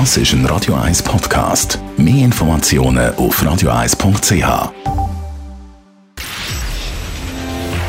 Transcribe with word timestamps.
Das 0.00 0.16
ist 0.16 0.32
ein 0.32 0.44
Radio 0.46 0.74
1 0.74 1.04
Podcast. 1.04 1.78
Mehr 1.96 2.24
Informationen 2.24 3.14
auf 3.14 3.40
radio1.ch. 3.40 4.72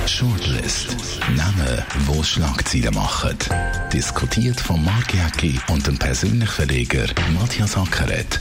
Shortlist. 0.05 0.97
Namen, 1.35 1.83
wo 2.05 2.21
Schlagzeilen 2.21 2.93
machen. 2.93 3.35
Diskutiert 3.91 4.61
von 4.61 4.85
Mark 4.85 5.15
Jäcki 5.15 5.59
und 5.69 5.87
dem 5.87 5.97
persönlichen 5.97 6.47
Verleger 6.47 7.07
Matthias 7.39 7.75
Ackeret. 7.75 8.39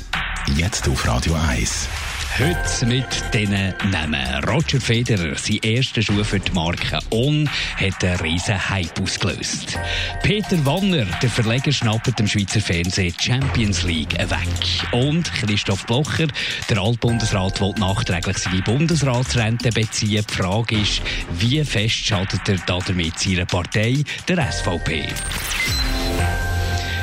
Jetzt 0.58 0.86
auf 0.86 1.08
Radio 1.08 1.34
1. 1.48 1.88
Heute 2.36 2.86
mit 2.86 3.06
diesen 3.32 3.74
Namen. 3.92 4.44
Roger 4.48 4.80
Federer, 4.80 5.36
sein 5.36 5.60
erster 5.62 6.02
Schuh 6.02 6.24
für 6.24 6.40
die 6.40 6.50
Marke 6.50 6.98
On, 7.10 7.48
hat 7.76 8.02
einen 8.02 8.18
riesen 8.18 8.70
Hype 8.70 9.00
ausgelöst. 9.00 9.78
Peter 10.20 10.66
Wanner, 10.66 11.06
der 11.22 11.30
Verleger, 11.30 11.70
schnappt 11.70 12.18
dem 12.18 12.26
Schweizer 12.26 12.60
Fernsehen 12.60 13.14
Champions 13.20 13.84
League 13.84 14.14
weg. 14.18 14.90
Und 14.90 15.32
Christoph 15.32 15.86
Blocher, 15.86 16.26
der 16.68 16.78
Altbundesrat, 16.78 17.60
will 17.60 17.72
nachträglich 17.78 18.38
seine 18.38 18.62
Bundesratsrente 18.62 19.70
beziehen. 19.70 20.24
Die 20.28 20.34
Frage 20.34 20.76
ist, 20.80 21.02
wie 21.38 21.64
fest 21.64 22.04
schadet 22.04 22.48
er 22.48 22.58
damit 22.66 23.16
seiner 23.16 23.46
Partei, 23.46 24.02
der 24.26 24.50
SVP? 24.50 25.06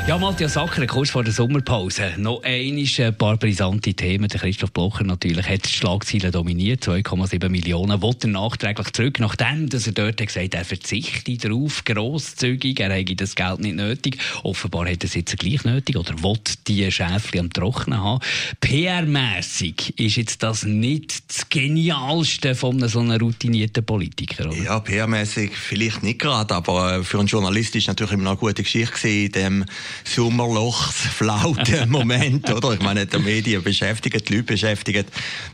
Ja, 0.04 0.18
Matthias 0.18 0.54
Sacker, 0.54 0.84
kurz 0.88 1.10
vor 1.10 1.22
der 1.22 1.32
Sommerpause. 1.32 2.14
Noch 2.16 2.42
ein 2.42 2.84
paar 3.16 3.36
brisante 3.36 3.94
Themen. 3.94 4.26
Der 4.26 4.40
Christoph 4.40 4.72
Blocher 4.72 5.04
natürlich 5.04 5.48
hat 5.48 5.64
die 5.64 5.68
Schlagzeilen 5.68 6.32
dominiert. 6.32 6.82
2,7 6.82 7.48
Millionen. 7.48 8.02
Wollte 8.02 8.26
er 8.26 8.32
nachträglich 8.32 8.92
zurück, 8.92 9.20
nachdem 9.20 9.68
dass 9.68 9.86
er 9.86 9.92
dort 9.92 10.16
gesagt 10.16 10.44
hat, 10.44 10.54
er 10.54 10.64
verzichte 10.64 11.36
darauf, 11.36 11.84
grosszügig, 11.84 12.80
er 12.80 12.92
hätte 12.92 13.14
das 13.14 13.36
Geld 13.36 13.60
nicht 13.60 13.76
nötig. 13.76 14.18
Offenbar 14.42 14.88
hat 14.90 15.04
er 15.04 15.04
es 15.04 15.14
jetzt 15.14 15.38
gleich 15.38 15.62
nötig 15.64 15.96
oder 15.96 16.20
will 16.20 16.38
die 16.66 16.90
Schäfchen 16.90 17.38
am 17.38 17.52
Trocknen 17.52 18.02
haben. 18.02 18.20
PR-mässig 18.60 20.00
ist 20.00 20.16
jetzt 20.16 20.42
das 20.42 20.64
nicht 20.64 21.30
das 21.30 21.48
Genialste 21.48 22.56
von 22.56 22.88
so 22.88 22.98
einem 22.98 23.20
routinierten 23.20 23.86
Politiker, 23.86 24.48
oder? 24.48 24.56
Ja, 24.56 24.80
PR-mässig 24.80 25.52
vielleicht 25.52 26.02
nicht 26.02 26.18
gerade, 26.18 26.56
aber 26.56 27.04
für 27.04 27.20
einen 27.20 27.28
Journalist 27.28 27.76
ist 27.76 27.86
natürlich 27.86 28.14
immer 28.14 28.24
noch 28.24 28.32
eine 28.32 28.40
gute 28.40 28.64
Geschichte 28.64 29.08
in 29.08 29.30
dem 29.30 29.64
Sommerlochsflauten 30.04 31.88
Moment, 31.90 32.50
oder? 32.50 32.72
Ich 32.72 32.82
meine, 32.82 33.06
die 33.06 33.18
Medien 33.18 33.62
beschäftigen, 33.62 34.20
die 34.24 34.34
Leute 34.34 34.44
beschäftigen. 34.44 35.04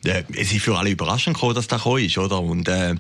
Äh, 0.05 0.25
es 0.35 0.53
ist 0.53 0.63
für 0.63 0.77
alle 0.77 0.91
überraschend 0.91 1.35
gekommen, 1.37 1.55
dass 1.55 1.69
das 1.69 1.79
gekommen 1.83 2.05
ist, 2.05 2.19
oder? 2.19 2.41
Und 2.41 2.69
äh, 2.69 2.95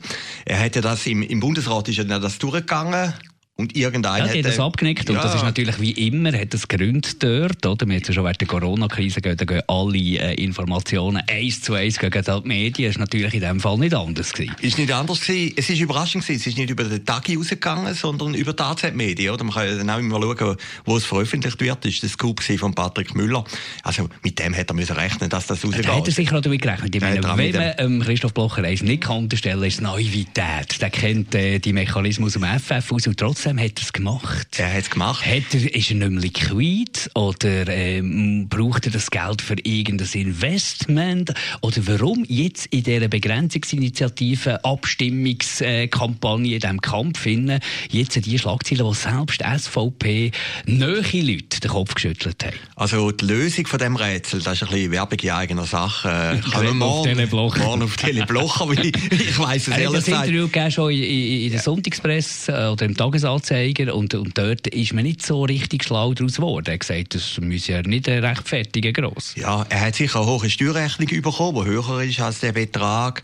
er 0.44 0.58
ja 0.76 0.82
das 0.82 1.06
im, 1.06 1.22
im 1.22 1.40
Bundesrat 1.40 1.88
ist 1.88 1.98
ja 1.98 2.04
das 2.04 2.38
durchgegangen 2.38 3.14
und 3.60 3.74
irgendeiner 3.76 4.32
ja, 4.32 4.38
hat 4.38 4.44
das 4.44 4.60
abgenickt. 4.60 5.08
Ja. 5.08 5.16
Und 5.16 5.24
das 5.24 5.34
ist 5.34 5.42
natürlich 5.42 5.80
wie 5.80 5.90
immer, 5.90 6.32
hat 6.32 6.54
das 6.54 6.68
Gründe 6.68 7.08
dort, 7.18 7.66
oder? 7.66 7.88
Wir 7.88 7.96
haben 7.96 8.02
ja 8.06 8.12
schon 8.12 8.22
während 8.22 8.40
der 8.40 8.46
Corona-Krise 8.46 9.20
gehen, 9.20 9.36
da 9.36 9.44
gehen 9.44 9.62
alle 9.66 9.98
äh, 9.98 10.34
Informationen 10.34 11.24
eins 11.28 11.60
zu 11.62 11.74
eins 11.74 11.98
gegen 11.98 12.22
die 12.22 12.40
Medien. 12.48 12.88
Das 12.88 12.94
ist 12.94 13.00
natürlich 13.00 13.34
in 13.34 13.40
dem 13.40 13.58
Fall 13.58 13.76
nicht 13.78 13.94
anders 13.94 14.32
gewesen. 14.32 14.54
Ist 14.60 14.78
nicht 14.78 14.92
anders 14.92 15.20
gewesen. 15.20 15.54
Es 15.56 15.68
ist 15.68 15.80
überraschend 15.80 16.24
gewesen. 16.24 16.40
Es 16.40 16.46
ist 16.46 16.56
nicht 16.56 16.70
über 16.70 16.84
den 16.84 17.04
Tag 17.04 17.28
rausgegangen, 17.28 17.94
sondern 17.94 18.34
über 18.34 18.52
die 18.52 18.62
AZ-Medien, 18.62 19.34
oder? 19.34 19.42
Man 19.42 19.52
kann 19.52 19.66
ja 19.66 19.74
dann 19.74 19.90
auch 19.90 19.98
immer 19.98 20.22
schauen, 20.22 20.56
wo 20.84 20.96
es 20.96 21.04
veröffentlicht 21.04 21.60
wird. 21.60 21.84
Das 21.84 21.92
ist 21.92 22.02
der 22.04 22.10
Scoop 22.10 22.40
von 22.40 22.74
Patrick 22.76 23.16
Müller. 23.16 23.42
Also, 23.82 24.08
mit 24.22 24.38
dem 24.38 24.54
hätte 24.54 24.72
er 24.72 24.76
müssen 24.76 24.94
rechnen, 24.94 25.30
dass 25.30 25.48
das 25.48 25.64
rausgeht. 25.64 25.84
Da 25.84 25.96
hat 25.96 26.06
er 26.06 26.12
sicher 26.12 26.36
auch 26.36 26.42
damit 26.42 26.62
gerechnet. 26.62 26.94
Ich 26.94 27.00
meine, 27.00 27.24
wenn 27.24 27.52
man 27.52 27.72
ähm, 27.78 28.02
Christoph 28.04 28.34
Blocher 28.34 28.62
eins 28.62 28.82
nicht 28.82 29.02
kann 29.02 29.24
unterstellen, 29.24 29.64
ist 29.64 29.80
Naivität. 29.80 30.80
Der 30.80 30.90
kennt 30.90 31.34
äh, 31.34 31.58
die 31.58 31.72
Mechanismus 31.72 32.36
im 32.36 32.44
FF 32.44 32.92
aus 32.92 33.08
und 33.08 33.18
trotzdem 33.18 33.47
hat 33.56 33.78
er 33.78 33.82
es 33.82 33.92
gemacht? 33.92 34.48
Er 34.58 34.72
hat 34.72 34.82
es 34.82 34.90
gemacht. 34.90 35.24
Hat 35.24 35.54
er, 35.54 35.74
ist 35.74 35.90
er 35.90 35.96
nicht 35.96 36.10
mehr 36.10 36.20
liquid 36.20 37.10
oder 37.14 37.68
ähm, 37.68 38.48
braucht 38.48 38.86
er 38.86 38.92
das 38.92 39.10
Geld 39.10 39.40
für 39.40 39.56
irgendein 39.62 40.08
Investment? 40.12 41.32
Oder 41.62 41.86
warum 41.86 42.24
jetzt 42.28 42.66
in 42.66 42.82
dieser 42.82 43.08
Begrenzungsinitiative, 43.08 44.64
Abstimmungskampagne, 44.64 46.54
in 46.54 46.60
diesem 46.60 46.80
Kampf 46.80 47.20
finden, 47.20 47.60
jetzt 47.90 48.16
die 48.24 48.38
Schlagzeilen, 48.38 48.86
die 48.86 48.94
selbst 48.94 49.42
SVP 49.42 50.32
nahe 50.66 51.02
Leute 51.20 51.60
den 51.60 51.70
Kopf 51.70 51.94
geschüttelt 51.94 52.44
haben? 52.44 52.56
Also 52.76 53.10
die 53.12 53.24
Lösung 53.24 53.66
von 53.66 53.78
diesem 53.78 53.96
Rätsel, 53.96 54.40
das 54.42 54.54
ist 54.54 54.62
ein 54.64 54.68
bisschen 54.70 54.92
Werbung 54.92 55.18
in 55.20 55.30
eigener 55.30 55.64
Sache. 55.64 56.08
Äh, 56.18 56.38
kann 56.50 56.64
man 56.64 56.78
morgen, 56.78 57.28
morgen 57.30 57.82
auf 57.82 57.96
Telebloch, 57.96 58.60
aber 58.60 58.72
ich, 58.72 58.94
ich 59.12 59.38
weiss 59.38 59.68
es 59.68 59.68
ehrlich 59.78 60.04
gesagt. 60.04 60.08
Er 60.08 60.18
hat 60.18 60.24
das 60.24 60.28
Interview 60.28 60.70
schon 60.70 60.90
in, 60.90 61.02
in, 61.02 61.42
in 61.42 61.50
der 61.52 61.60
Sonntagspresse 61.60 62.70
oder 62.72 62.86
im 62.86 62.96
Tagesanzeiger 62.96 63.37
und, 63.92 64.14
und 64.14 64.36
dort 64.36 64.66
ist 64.68 64.92
man 64.92 65.04
nicht 65.04 65.24
so 65.24 65.44
richtig 65.44 65.84
schlau 65.84 66.14
daraus 66.14 66.36
geworden. 66.36 66.66
Er 66.66 66.74
hat 66.74 66.80
gesagt, 66.80 67.14
das 67.14 67.38
müsse 67.40 67.72
ja 67.72 67.82
nicht 67.82 68.08
rechtfertigen 68.08 68.92
gross. 68.92 69.34
Ja, 69.36 69.66
er 69.68 69.80
hat 69.80 69.94
sicher 69.94 70.20
eine 70.20 70.28
hohe 70.28 70.50
Steuerrechnung 70.50 71.22
bekommen, 71.22 71.64
die 71.64 71.70
höher 71.70 72.02
ist 72.02 72.20
als 72.20 72.40
der 72.40 72.52
Betrag. 72.52 73.22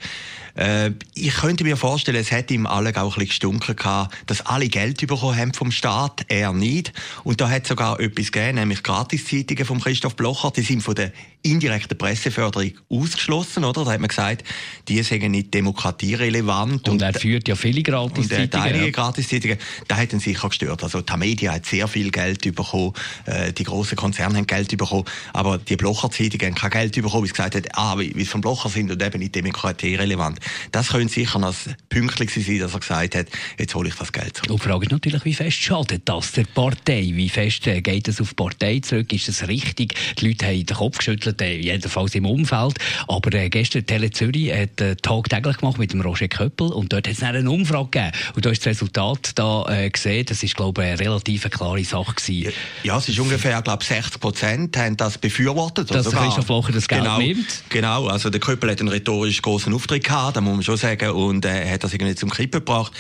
Äh, 0.55 0.93
ich 1.15 1.35
könnte 1.35 1.65
mir 1.65 1.77
vorstellen, 1.77 2.19
es 2.19 2.31
hätte 2.31 2.55
ihm 2.55 2.67
alle 2.67 2.91
auch 2.91 2.97
ein 2.97 3.09
bisschen 3.09 3.29
gestunken 3.29 3.77
gehabt, 3.77 4.15
dass 4.27 4.47
alle 4.47 4.69
Geld 4.69 5.07
bekommen 5.07 5.37
haben 5.37 5.55
vom 5.55 5.71
Staat, 5.71 6.25
er 6.29 6.53
nicht. 6.53 6.93
Und 7.25 7.41
da 7.41 7.49
hat 7.51 7.67
sogar 7.67 7.99
etwas 8.01 8.31
gegeben, 8.31 8.57
nämlich 8.57 8.83
Gratiszeitungen 8.83 9.65
von 9.65 9.81
Christoph 9.81 10.17
Blocher, 10.17 10.51
die 10.51 10.63
sind 10.63 10.83
von 10.83 10.95
der 10.95 11.13
indirekten 11.45 11.99
Presseförderung 11.99 12.73
ausgeschlossen, 12.89 13.65
oder? 13.65 13.85
Da 13.85 13.93
hat 13.93 14.01
man 14.01 14.09
gesagt, 14.09 14.45
die 14.89 15.03
sind 15.03 15.31
nicht 15.31 15.53
demokratierelevant. 15.53 16.89
Und, 16.89 16.95
und 16.95 17.03
er 17.03 17.13
führt 17.13 17.47
ja 17.49 17.55
viele 17.55 17.83
Gratiszeitungen. 17.83 18.47
Und 18.47 18.55
einige 18.55 18.85
ja. 18.87 18.91
Gratiszeitungen, 18.91 19.59
da 19.87 19.97
hat 19.97 20.13
ihn 20.13 20.21
sicher 20.21 20.49
gestört. 20.49 20.83
Also 20.83 21.03
Tamedia 21.03 21.53
hat 21.53 21.67
sehr 21.67 21.87
viel 21.87 22.11
Geld 22.11 22.43
bekommen, 22.55 22.95
äh, 23.27 23.53
die 23.53 23.65
grossen 23.65 23.97
Konzerne 23.97 24.39
haben 24.39 24.47
Geld 24.47 24.75
bekommen, 24.77 25.05
aber 25.33 25.59
die 25.59 25.77
Blocher-Zeitungen 25.77 26.47
haben 26.47 26.55
kein 26.55 26.71
Geld 26.71 26.95
bekommen, 26.95 27.23
weil 27.23 27.27
sie 27.27 27.33
gesagt 27.33 27.55
haben, 27.57 27.67
ah, 27.73 27.99
wie, 27.99 28.15
wie 28.15 28.23
es 28.23 28.29
von 28.29 28.41
Blocher 28.41 28.71
sind 28.71 28.91
und 28.91 29.03
eben 29.03 29.19
nicht 29.19 29.35
demokratierelevant. 29.35 30.41
Das 30.73 30.89
könnte 30.89 31.13
sicher 31.13 31.39
noch 31.39 31.55
pünktlich 31.89 32.33
sein, 32.33 32.59
dass 32.59 32.75
er 32.75 32.81
gesagt 32.81 33.15
hat, 33.15 33.27
jetzt 33.59 33.75
hole 33.75 33.89
ich 33.89 33.95
das 33.95 34.13
Geld 34.13 34.37
zurück. 34.37 34.51
Und 34.51 34.63
die 34.63 34.69
Frage 34.69 34.87
ist 34.87 34.93
natürlich, 34.93 35.25
wie 35.25 35.35
fest 35.35 35.63
schadet 35.63 36.03
das 36.05 36.33
der 36.33 36.45
Partei? 36.45 37.11
Wie 37.15 37.29
fest 37.29 37.67
äh, 37.67 37.81
geht 37.81 38.09
es 38.09 38.21
auf 38.21 38.31
die 38.31 38.35
Partei 38.35 38.81
zurück? 38.81 39.13
Ist 39.13 39.29
das 39.29 39.49
richtig? 39.49 39.95
Die 40.19 40.29
Leute 40.29 40.47
haben 40.47 40.67
den 40.67 40.77
Kopf 40.77 40.99
geschüttelt, 40.99 41.41
äh, 41.41 41.57
jedenfalls 41.57 42.15
im 42.15 42.27
Umfeld. 42.27 42.79
Aber 43.09 43.33
äh, 43.35 43.49
gestern 43.49 43.87
Tele 43.87 44.11
Zürich 44.11 44.53
hat 44.53 44.81
äh, 44.81 44.97
tagtäglich 44.97 45.59
gemacht 45.59 45.79
mit 45.79 45.93
dem 45.93 46.01
Roger 46.01 46.29
Köppel 46.29 46.69
und 46.69 46.93
dort 46.93 47.09
hat 47.09 47.15
es 47.15 47.23
eine 47.23 47.51
Umfrage 47.51 47.89
gegeben. 47.91 48.13
Und 48.35 48.47
da 48.47 48.51
ist 48.51 48.61
das 48.61 48.73
Resultat 48.73 49.33
da 49.35 49.67
äh, 49.69 49.91
gesehen. 49.91 50.27
Das 50.27 50.43
ist, 50.43 50.57
glaube 50.57 50.83
ich, 50.83 50.89
eine 50.89 51.01
relativ 51.01 51.49
klare 51.51 51.85
Sache 51.85 52.15
gewesen. 52.15 52.53
Ja, 52.83 52.99
es 52.99 53.09
ist 53.09 53.19
ungefähr, 53.19 53.61
glaube 53.63 53.85
60 53.85 54.21
Prozent 54.21 54.77
haben 54.77 54.97
das 54.97 55.19
befürwortet. 55.19 55.91
Dass 55.95 56.11
Christoph 56.11 56.49
Locher 56.49 56.73
das 56.73 56.89
Geld 56.89 57.03
genau, 57.03 57.19
nimmt? 57.19 57.63
Genau, 57.69 58.07
also 58.07 58.31
der 58.31 58.41
Köppel 58.41 58.71
hat 58.71 58.81
einen 58.81 58.89
rhetorisch 58.89 59.43
großen 59.43 59.73
Auftritt 59.73 60.05
gehabt, 60.05 60.34
da 60.37 60.41
muss 60.41 60.55
man 60.55 60.63
schon 60.63 60.77
sagen, 60.77 61.11
und 61.11 61.45
äh, 61.45 61.71
hat 61.71 61.85
das 61.85 61.93
irgendwie 61.93 62.15
zum 62.15 62.31
Kippen 62.31 62.61
gebracht. 62.61 62.93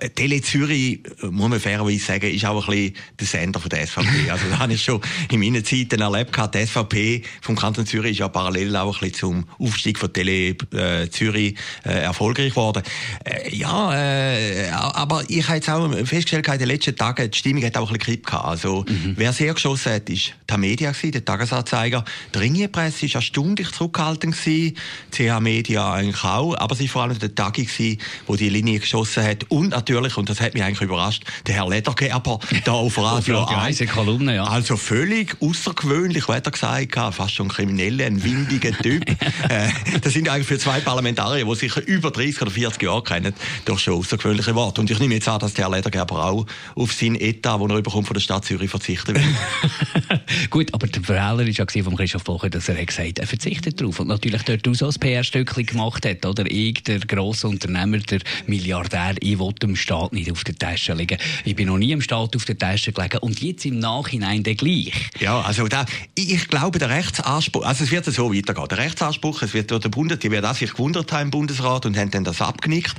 Äh, 0.00 0.10
Tele 0.10 0.40
Zürich, 0.42 1.00
äh, 1.22 1.26
muss 1.26 1.48
man 1.48 1.60
fairerweise 1.60 1.98
sagen, 1.98 2.30
ist 2.30 2.44
auch 2.44 2.68
ein 2.68 2.74
bisschen 2.74 2.94
der 3.18 3.26
Sender 3.26 3.60
von 3.60 3.68
der 3.68 3.86
SVP. 3.86 4.08
also 4.30 4.44
da 4.50 4.58
habe 4.58 4.72
ich 4.72 4.82
schon 4.82 5.00
in 5.30 5.40
meinen 5.40 5.64
Zeiten 5.64 6.00
erlebt 6.00 6.36
die 6.54 6.66
SVP 6.66 7.22
vom 7.42 7.56
Kanton 7.56 7.86
Zürich 7.86 8.12
ist 8.12 8.18
ja 8.18 8.28
parallel 8.28 8.76
auch 8.76 8.94
ein 8.94 9.10
bisschen 9.10 9.14
zum 9.14 9.44
Aufstieg 9.58 9.98
von 9.98 10.12
Tele 10.12 10.56
äh, 10.72 11.08
Zürich 11.10 11.54
äh, 11.84 11.90
erfolgreich 11.90 12.50
geworden. 12.50 12.82
Äh, 13.24 13.54
ja, 13.54 13.94
äh, 13.94 14.70
aber 14.70 15.22
ich 15.28 15.46
habe 15.46 15.56
jetzt 15.56 15.68
auch 15.68 15.90
festgestellt, 16.04 16.48
in 16.48 16.58
den 16.58 16.68
letzten 16.68 16.96
Tagen, 16.96 17.30
die 17.30 17.38
Stimmung 17.38 17.64
hat 17.64 17.76
auch 17.76 17.90
ein 17.90 17.98
bisschen 17.98 18.22
gehabt. 18.22 18.44
Also, 18.44 18.84
mhm. 18.88 19.14
wer 19.16 19.32
sehr 19.32 19.54
geschossen 19.54 19.92
hat, 19.92 20.08
ist 20.08 20.32
die 20.50 20.58
Media 20.58 20.92
der 20.92 21.24
Tagesanzeiger. 21.24 22.04
Die 22.34 22.38
Ringier-Presse 22.38 23.06
war 23.08 23.16
erstaunlich 23.16 23.70
zurückhaltend 23.72 24.36
gewesen, 24.36 24.76
CH 25.10 25.40
Media 25.40 25.92
eigentlich 25.92 26.24
auch, 26.24 26.54
aber 26.56 26.69
es 26.70 26.80
war 26.80 26.88
vor 26.88 27.02
allem 27.02 27.18
der 27.18 27.34
Tagi 27.34 27.64
gewesen, 27.64 27.98
wo 28.26 28.36
die 28.36 28.48
Linie 28.48 28.80
geschossen 28.80 29.24
hat 29.24 29.44
und 29.48 29.70
natürlich, 29.70 30.16
und 30.16 30.28
das 30.28 30.40
hat 30.40 30.54
mich 30.54 30.62
eigentlich 30.62 30.80
überrascht, 30.80 31.24
der 31.46 31.54
Herr 31.54 31.68
Ledergerber 31.68 32.38
da 32.64 32.72
auf 32.72 32.98
Radio 32.98 33.44
1. 33.44 33.82
Kolumne, 33.92 34.36
ja. 34.36 34.44
Also 34.44 34.76
völlig 34.76 35.36
außergewöhnlich, 35.40 36.28
hat 36.28 36.46
er 36.46 36.52
gesagt, 36.52 36.94
fast 37.14 37.34
schon 37.34 37.48
kriminell, 37.48 38.00
ein 38.00 38.22
windiger 38.22 38.72
Typ. 38.72 39.08
äh, 39.48 39.68
das 40.00 40.12
sind 40.12 40.28
eigentlich 40.28 40.46
für 40.46 40.58
zwei 40.58 40.80
Parlamentarier, 40.80 41.44
die 41.44 41.54
sich 41.54 41.76
über 41.76 42.10
30 42.10 42.42
oder 42.42 42.50
40 42.50 42.82
Jahre 42.82 43.02
kennen, 43.02 43.34
doch 43.64 43.78
schon 43.78 43.94
außergewöhnliche 43.94 44.54
Worte. 44.54 44.80
Und 44.80 44.90
ich 44.90 44.98
nehme 44.98 45.14
jetzt 45.14 45.28
an, 45.28 45.38
dass 45.38 45.54
der 45.54 45.66
Herr 45.66 45.76
Ledergerber 45.76 46.24
auch 46.24 46.46
auf 46.74 46.92
sein 46.92 47.16
Etat, 47.16 47.58
den 47.60 47.70
er 47.70 47.76
überkommt 47.78 48.06
von 48.06 48.14
der 48.14 48.20
Stadt 48.20 48.44
Zürich, 48.44 48.70
verzichten 48.70 49.14
will. 49.14 49.22
Gut, 50.50 50.72
aber 50.74 50.86
der 50.86 51.02
Fehler 51.02 51.38
war 51.38 51.44
ja 51.44 51.66
von 51.82 51.96
Christoph 51.96 52.24
Blocher, 52.24 52.50
dass 52.50 52.68
er 52.68 52.84
gesagt 52.84 53.08
hat, 53.08 53.18
er 53.18 53.26
verzichtet 53.26 53.80
darauf 53.80 54.00
und 54.00 54.08
natürlich 54.08 54.42
dort 54.42 54.66
auch 54.66 54.74
so 54.74 54.86
ein 54.86 54.94
PR-Stückchen 54.94 55.66
gemacht 55.66 56.06
hat, 56.06 56.24
oder? 56.24 56.50
Ich, 56.60 56.82
der 56.82 57.00
grosse 57.00 57.48
Unternehmer, 57.48 57.98
der 57.98 58.20
Milliardär, 58.46 59.14
ich 59.20 59.38
will 59.38 59.52
dem 59.54 59.76
Staat 59.76 60.12
nicht 60.12 60.30
auf 60.30 60.44
der 60.44 60.54
Tasche 60.54 60.92
liegen. 60.92 61.16
Ich 61.44 61.56
bin 61.56 61.68
noch 61.68 61.78
nie 61.78 61.92
im 61.92 62.02
Staat 62.02 62.36
auf 62.36 62.44
der 62.44 62.58
Tasche 62.58 62.92
gelegen 62.92 63.18
und 63.18 63.40
jetzt 63.40 63.64
im 63.64 63.78
Nachhinein 63.78 64.42
der 64.42 64.56
gleich. 64.56 64.92
Ja, 65.18 65.40
also 65.40 65.68
da, 65.68 65.86
ich 66.14 66.48
glaube, 66.48 66.78
der 66.78 66.90
Rechtsanspruch, 66.90 67.64
also 67.64 67.84
es 67.84 67.90
wird 67.90 68.04
so 68.04 68.34
weitergehen. 68.34 68.68
Der 68.68 68.78
Rechtsanspruch, 68.78 69.42
es 69.42 69.54
wird 69.54 69.70
durch 69.70 69.80
den 69.80 69.90
Bund, 69.90 70.22
die 70.22 70.30
werden 70.30 70.46
auch 70.46 70.54
sich 70.54 70.72
gewundert 70.72 71.10
haben 71.12 71.22
im 71.22 71.30
Bundesrat 71.30 71.86
und 71.86 71.96
haben 71.96 72.10
dann 72.10 72.24
das 72.24 72.42
abgenickt. 72.42 72.94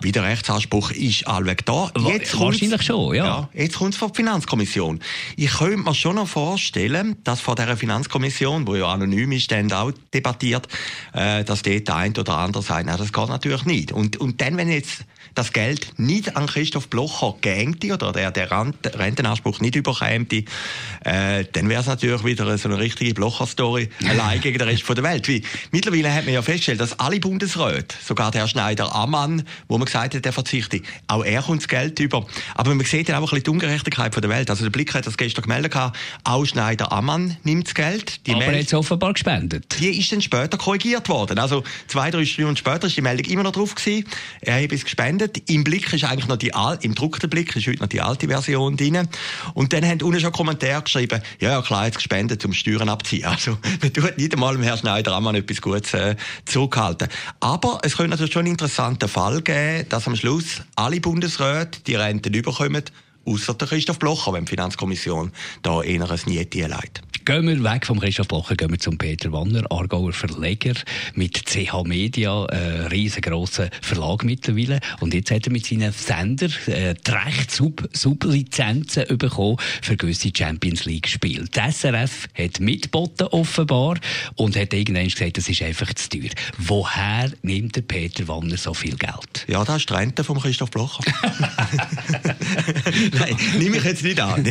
Wie 0.00 0.12
der 0.12 0.22
Rechtsanspruch 0.22 0.90
ist 0.92 1.26
allweg 1.26 1.66
da. 1.66 1.90
Jetzt 2.08 2.38
Wahrscheinlich 2.38 2.82
schon, 2.82 3.14
ja. 3.14 3.24
ja 3.24 3.48
jetzt 3.54 3.76
kommt 3.76 3.94
es 3.94 3.98
von 3.98 4.08
der 4.08 4.16
Finanzkommission. 4.16 5.00
Ich 5.36 5.52
könnte 5.52 5.78
mir 5.78 5.94
schon 5.94 6.16
noch 6.16 6.28
vorstellen, 6.28 7.16
dass 7.24 7.40
vor 7.40 7.54
der 7.54 7.76
Finanzkommission, 7.76 8.66
wo 8.66 8.76
ja 8.76 8.86
anonym 8.86 9.32
ist, 9.32 9.50
dann 9.50 9.72
auch 9.72 9.92
debattiert, 10.12 10.68
äh, 11.12 11.44
dass 11.44 11.62
dort 11.62 11.88
der 11.88 11.96
eine 11.96 12.14
oder 12.18 12.38
andere 12.38 12.62
sagt, 12.62 12.86
das 12.96 13.12
geht 13.12 13.28
natürlich 13.28 13.64
nicht. 13.64 13.92
Und, 13.92 14.16
und 14.18 14.40
dann, 14.40 14.56
wenn 14.56 14.68
jetzt 14.70 15.04
das 15.34 15.52
Geld 15.52 15.98
nicht 15.98 16.36
an 16.36 16.46
Christoph 16.46 16.88
Blocher 16.88 17.34
gängte 17.40 17.92
oder 17.92 18.12
der, 18.12 18.30
der 18.30 18.50
Rentenanspruch 18.50 19.60
nicht 19.60 19.74
überkämte, 19.74 20.44
äh, 21.04 21.44
dann 21.52 21.68
wäre 21.68 21.80
es 21.80 21.86
natürlich 21.86 22.24
wieder 22.24 22.56
so 22.56 22.68
eine 22.68 22.78
richtige 22.78 23.14
Blocher-Story 23.14 23.88
allein 24.08 24.40
gegen 24.40 24.58
den 24.58 24.68
Rest 24.68 24.88
der 24.88 25.02
Welt. 25.02 25.26
Wie, 25.28 25.42
mittlerweile 25.72 26.14
hat 26.14 26.24
man 26.24 26.34
ja 26.34 26.42
festgestellt, 26.42 26.80
dass 26.80 26.98
alle 26.98 27.18
Bundesräte, 27.18 27.96
sogar 28.02 28.30
der 28.30 28.46
Schneider-Ammann, 28.46 29.42
wo 29.68 29.78
man 29.78 29.86
gesagt 29.86 30.14
hat, 30.14 30.24
der 30.24 30.32
verzichte, 30.32 30.82
auch 31.08 31.24
er 31.24 31.42
kommt 31.42 31.62
das 31.62 31.68
Geld 31.68 31.98
über. 31.98 32.26
Aber 32.54 32.74
man 32.74 32.86
sieht 32.86 33.08
ja 33.08 33.16
auch 33.18 33.22
ein 33.22 33.24
bisschen 33.24 33.44
die 33.44 33.50
Ungerechtigkeit 33.50 34.14
der 34.14 34.30
Welt. 34.30 34.50
Also 34.50 34.64
der 34.64 34.70
Blick 34.70 34.94
hat 34.94 35.06
das 35.06 35.16
gestern 35.16 35.42
gemeldet, 35.42 35.74
auch 36.24 36.44
Schneider-Ammann 36.44 37.36
nimmt 37.42 37.66
das 37.66 37.74
Geld. 37.74 38.26
Die 38.26 38.34
Aber 38.34 38.44
er 38.44 38.58
hat 38.58 38.66
es 38.66 38.74
offenbar 38.74 39.12
gespendet. 39.12 39.76
Die 39.80 39.98
ist 39.98 40.12
dann 40.12 40.20
später 40.20 40.56
korrigiert 40.56 41.08
worden. 41.08 41.38
Also 41.38 41.64
zwei, 41.88 42.10
drei 42.10 42.24
Stunden 42.24 42.56
später 42.56 42.86
ist 42.86 42.96
die 42.96 43.02
Meldung 43.02 43.26
immer 43.26 43.42
noch 43.42 43.52
drauf 43.52 43.74
gewesen. 43.74 44.06
Er 44.40 44.62
hat 44.62 44.72
es 44.72 44.84
gespendet 44.84 45.23
gesendet. 45.24 45.50
Im 45.50 45.64
Blick 45.64 45.92
ist 45.92 46.04
eigentlich 46.04 46.28
noch 46.28 46.36
die 46.36 46.52
im 46.82 46.94
gedruckten 46.94 47.30
Blick 47.30 47.54
ist 47.56 47.66
heute 47.66 47.80
noch 47.80 47.88
die 47.88 48.00
alte 48.00 48.28
Version 48.28 48.76
drin. 48.76 49.08
Und 49.54 49.72
dann 49.72 49.84
haben 49.84 50.00
unten 50.02 50.20
schon 50.20 50.32
Kommentare 50.32 50.82
geschrieben, 50.82 51.22
ja, 51.40 51.60
klar, 51.62 51.86
jetzt 51.86 51.96
gespendet, 51.96 52.42
zum 52.42 52.52
Steuern 52.52 52.88
abziehen. 52.88 53.24
Also, 53.24 53.58
man 53.82 53.92
tut 53.92 54.18
nicht 54.18 54.32
einmal 54.32 54.54
dem 54.54 54.62
Herrn 54.62 54.78
Schneider 54.78 55.16
einmal 55.16 55.36
etwas 55.36 55.60
Gutes 55.60 55.94
äh, 55.94 56.16
zurückhalten. 56.44 57.08
Aber 57.40 57.80
es 57.82 57.96
könnte 57.96 58.10
natürlich 58.10 58.32
schon 58.32 58.40
einen 58.40 58.52
interessanten 58.52 59.08
Fall 59.08 59.42
geben, 59.42 59.88
dass 59.88 60.06
am 60.06 60.16
Schluss 60.16 60.62
alle 60.76 61.00
Bundesräte 61.00 61.80
die 61.86 61.94
Renten 61.94 62.34
überkommen, 62.34 62.84
außer 63.24 63.54
der 63.54 63.68
Christoph 63.68 63.98
Blocher, 63.98 64.32
wenn 64.32 64.44
die 64.44 64.50
Finanzkommission 64.50 65.32
da 65.62 65.82
eher 65.82 66.10
ein 66.10 66.20
Nieti 66.26 66.62
leitet. 66.62 67.02
Gehen 67.24 67.48
wir 67.48 67.64
weg 67.64 67.86
vom 67.86 68.00
Christoph 68.00 68.28
Blocher, 68.28 68.54
gehen 68.54 68.70
wir 68.70 68.78
zum 68.78 68.98
Peter 68.98 69.32
Wanner, 69.32 69.64
Aargauer 69.70 70.12
Verleger 70.12 70.74
mit 71.14 71.46
CH 71.46 71.82
Media, 71.84 72.44
äh, 72.46 72.86
riesengroßen 72.88 73.70
Verlag 73.80 74.24
mittlerweile. 74.24 74.80
Und 75.00 75.14
jetzt 75.14 75.30
hat 75.30 75.46
er 75.46 75.52
mit 75.52 75.64
seinen 75.64 75.90
Sender 75.90 76.50
äh, 76.66 76.94
die 76.94 77.10
Recht-Sublizenzen 77.10 79.16
bekommen 79.16 79.56
für 79.80 79.96
gewisse 79.96 80.30
Champions 80.36 80.84
League 80.84 81.08
Spiele. 81.08 81.46
Die 81.46 81.72
SRF 81.72 82.28
hat 82.34 82.60
mitboten 82.60 83.28
offenbar 83.28 83.96
und 84.34 84.54
hat 84.54 84.74
irgendwann 84.74 85.08
gesagt, 85.08 85.38
das 85.38 85.48
ist 85.48 85.62
einfach 85.62 85.94
zu 85.94 86.10
teuer. 86.10 86.28
Woher 86.58 87.32
nimmt 87.40 87.76
der 87.76 87.82
Peter 87.82 88.28
Wanner 88.28 88.58
so 88.58 88.74
viel 88.74 88.96
Geld? 88.96 89.46
Ja, 89.48 89.64
das 89.64 89.78
ist 89.78 89.88
die 89.88 89.94
Rente 89.94 90.24
vom 90.24 90.38
Christoph 90.38 90.70
Blocher. 90.70 91.02
Nein, 93.18 93.36
nehme 93.58 93.76
ich 93.76 93.84
jetzt 93.84 94.02
nicht 94.02 94.20
an. 94.20 94.44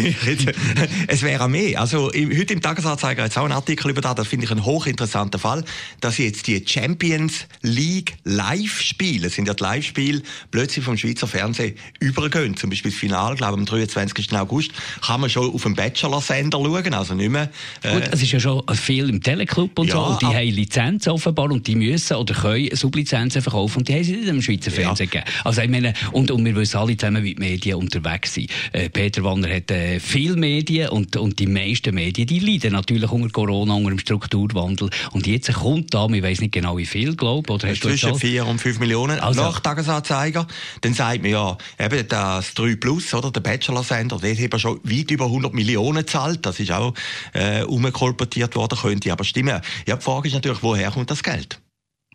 es 1.07 1.21
wäre 1.21 1.49
mehr. 1.49 1.79
Also 1.79 2.07
heute 2.07 2.53
im 2.53 2.61
Tagesanzeiger 2.61 3.23
jetzt 3.23 3.37
auch 3.37 3.43
einen 3.43 3.53
Artikel 3.53 3.89
über 3.89 4.01
das. 4.01 4.15
Das 4.15 4.27
finde 4.27 4.45
ich 4.45 4.51
einen 4.51 4.65
hochinteressanten 4.65 5.39
Fall, 5.39 5.63
dass 6.01 6.17
jetzt 6.17 6.47
die 6.47 6.63
Champions 6.65 7.45
League 7.61 8.15
Live-Spiele, 8.23 9.29
sind 9.29 9.47
ja 9.47 9.53
die 9.53 9.63
Live-Spiele, 9.63 10.21
plötzlich 10.51 10.85
vom 10.85 10.97
Schweizer 10.97 11.27
Fernsehen 11.27 11.75
übergehen. 11.99 12.55
Zum 12.57 12.69
Beispiel 12.69 12.91
das 12.91 12.99
Finale, 12.99 13.35
glaube 13.35 13.53
ich, 13.53 13.59
am 13.59 13.65
23. 13.65 14.31
August, 14.33 14.71
kann 15.01 15.21
man 15.21 15.29
schon 15.29 15.53
auf 15.53 15.63
dem 15.63 15.75
Bachelor-Sender 15.75 16.59
schauen, 16.59 16.93
also 16.93 17.13
nicht 17.13 17.29
mehr. 17.29 17.49
Äh 17.81 17.93
Gut, 17.93 18.09
es 18.11 18.21
ist 18.21 18.31
ja 18.31 18.39
schon 18.39 18.63
viel 18.73 19.09
im 19.09 19.21
Teleclub 19.21 19.77
und 19.79 19.87
ja, 19.87 19.95
so, 19.95 20.03
und 20.03 20.21
die 20.21 20.25
haben 20.25 20.47
Lizenzen 20.47 21.11
offenbar 21.11 21.51
und 21.51 21.67
die 21.67 21.75
müssen 21.75 22.15
oder 22.15 22.33
können 22.33 22.75
Sublizenzen 22.75 23.41
verkaufen 23.41 23.79
und 23.79 23.87
die 23.87 23.93
haben 23.93 24.03
sie 24.03 24.15
nicht 24.15 24.27
im 24.27 24.41
Schweizer 24.41 24.71
Fernsehen 24.71 25.09
ja. 25.11 25.21
gegeben. 25.21 25.37
Also 25.43 25.61
ich 25.61 25.69
meine, 25.69 25.93
und, 26.11 26.31
und 26.31 26.45
wir 26.45 26.55
wissen 26.55 26.77
alle 26.77 26.97
zusammen, 26.97 27.23
wie 27.23 27.35
die 27.35 27.39
Medien 27.39 27.77
unterwegs 27.77 28.33
sind. 28.33 28.49
Äh, 28.71 28.89
Peter 28.89 29.23
Wanner 29.23 29.53
hat 29.53 29.71
äh, 29.71 29.99
viele 29.99 30.35
Medien 30.35 30.89
und, 30.89 31.15
und 31.15 31.39
die 31.39 31.47
meisten 31.47 31.95
Medien, 31.95 32.27
die 32.27 32.39
leiden 32.39 32.73
natürlich 32.73 33.11
unter 33.11 33.29
Corona, 33.29 33.75
unter 33.75 33.89
dem 33.89 33.99
Strukturwandel. 33.99 34.89
Und 35.11 35.27
jetzt 35.27 35.51
kommt 35.53 35.93
da, 35.93 36.07
ich 36.07 36.23
weiß 36.23 36.41
nicht 36.41 36.53
genau 36.53 36.77
wie 36.77 36.85
viel, 36.85 37.15
glaube 37.15 37.51
oder 37.51 37.69
hast 37.69 37.81
Zwischen 37.81 38.15
4 38.15 38.45
und 38.45 38.59
5 38.59 38.79
Millionen 38.79 39.19
also, 39.19 39.41
nach 39.41 39.59
Tagesanzeiger. 39.59 40.47
Dann 40.81 40.93
sagt 40.93 41.21
man 41.21 41.31
ja, 41.31 41.57
eben 41.79 42.07
das 42.07 42.53
3 42.53 42.75
Plus, 42.75 43.13
oder, 43.13 43.31
der 43.31 43.41
Bachelor-Sender, 43.41 44.17
der 44.17 44.35
hat 44.35 44.61
schon 44.61 44.79
weit 44.83 45.11
über 45.11 45.25
100 45.25 45.53
Millionen 45.53 45.99
gezahlt. 45.99 46.45
Das 46.45 46.59
ist 46.59 46.71
auch 46.71 46.93
äh, 47.33 47.63
umkolportiert 47.63 48.55
worden, 48.55 48.77
könnte 48.77 49.11
aber 49.11 49.23
stimmen. 49.23 49.61
Ja, 49.87 49.95
die 49.95 50.01
Frage 50.01 50.27
ist 50.27 50.33
natürlich, 50.33 50.61
woher 50.61 50.91
kommt 50.91 51.11
das 51.11 51.23
Geld? 51.23 51.59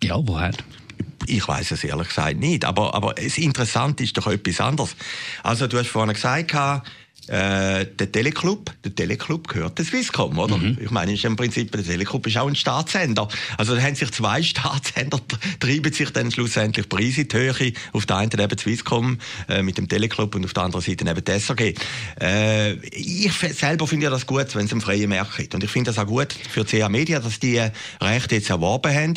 Ja, 0.02 0.16
woher? 0.20 0.52
Ich 1.28 1.46
weiß 1.46 1.72
es 1.72 1.84
ehrlich 1.84 2.08
gesagt 2.08 2.38
nicht, 2.38 2.64
aber, 2.64 2.94
aber 2.94 3.14
das 3.14 3.38
Interessante 3.38 4.04
ist 4.04 4.16
doch 4.16 4.26
etwas 4.26 4.60
anderes. 4.60 4.96
Also 5.42 5.66
du 5.66 5.78
hast 5.78 5.88
vorhin 5.88 6.14
gesagt, 6.14 6.54
äh, 7.28 7.84
der 7.84 8.10
Teleclub, 8.10 8.72
der 8.84 8.94
Teleclub 8.94 9.48
gehört 9.48 9.78
der 9.78 9.84
Swisscom, 9.84 10.38
oder? 10.38 10.56
Mhm. 10.56 10.78
Ich 10.82 10.90
meine, 10.90 11.12
ist 11.12 11.24
im 11.26 11.36
Prinzip, 11.36 11.70
der 11.72 11.84
Teleclub 11.84 12.26
ist 12.26 12.38
auch 12.38 12.48
ein 12.48 12.54
Staatssender. 12.54 13.28
Also 13.58 13.74
da 13.74 13.82
haben 13.82 13.94
sich 13.94 14.10
zwei 14.12 14.42
Staatssender, 14.44 15.20
treiben 15.60 15.92
sich 15.92 16.10
dann 16.10 16.30
schlussendlich 16.30 16.88
Preise 16.88 17.22
in 17.22 17.28
die 17.28 17.36
Höhe. 17.36 17.72
Auf 17.92 18.06
der 18.06 18.16
einen 18.16 18.40
eben 18.40 18.58
Swisscom 18.58 19.18
äh, 19.48 19.62
mit 19.62 19.76
dem 19.76 19.88
Teleclub 19.88 20.34
und 20.36 20.46
auf 20.46 20.54
der 20.54 20.62
anderen 20.62 20.82
Seite 20.82 21.04
eben 21.08 21.24
die 21.24 21.32
SRG. 21.32 21.74
Äh, 22.18 22.74
ich 22.92 23.32
selber 23.32 23.86
finde 23.86 24.04
ja 24.04 24.10
das 24.10 24.26
gut, 24.26 24.54
wenn 24.54 24.64
es 24.64 24.72
einen 24.72 24.80
freien 24.80 25.10
Markt 25.10 25.36
gibt. 25.36 25.54
Und 25.54 25.62
ich 25.62 25.70
finde 25.70 25.90
das 25.90 25.98
auch 25.98 26.06
gut 26.06 26.32
für 26.32 26.64
CA 26.64 26.88
Media, 26.88 27.20
dass 27.20 27.38
die 27.40 27.60
Rechte 28.00 28.36
jetzt 28.36 28.48
erworben 28.48 28.94
haben 28.94 29.14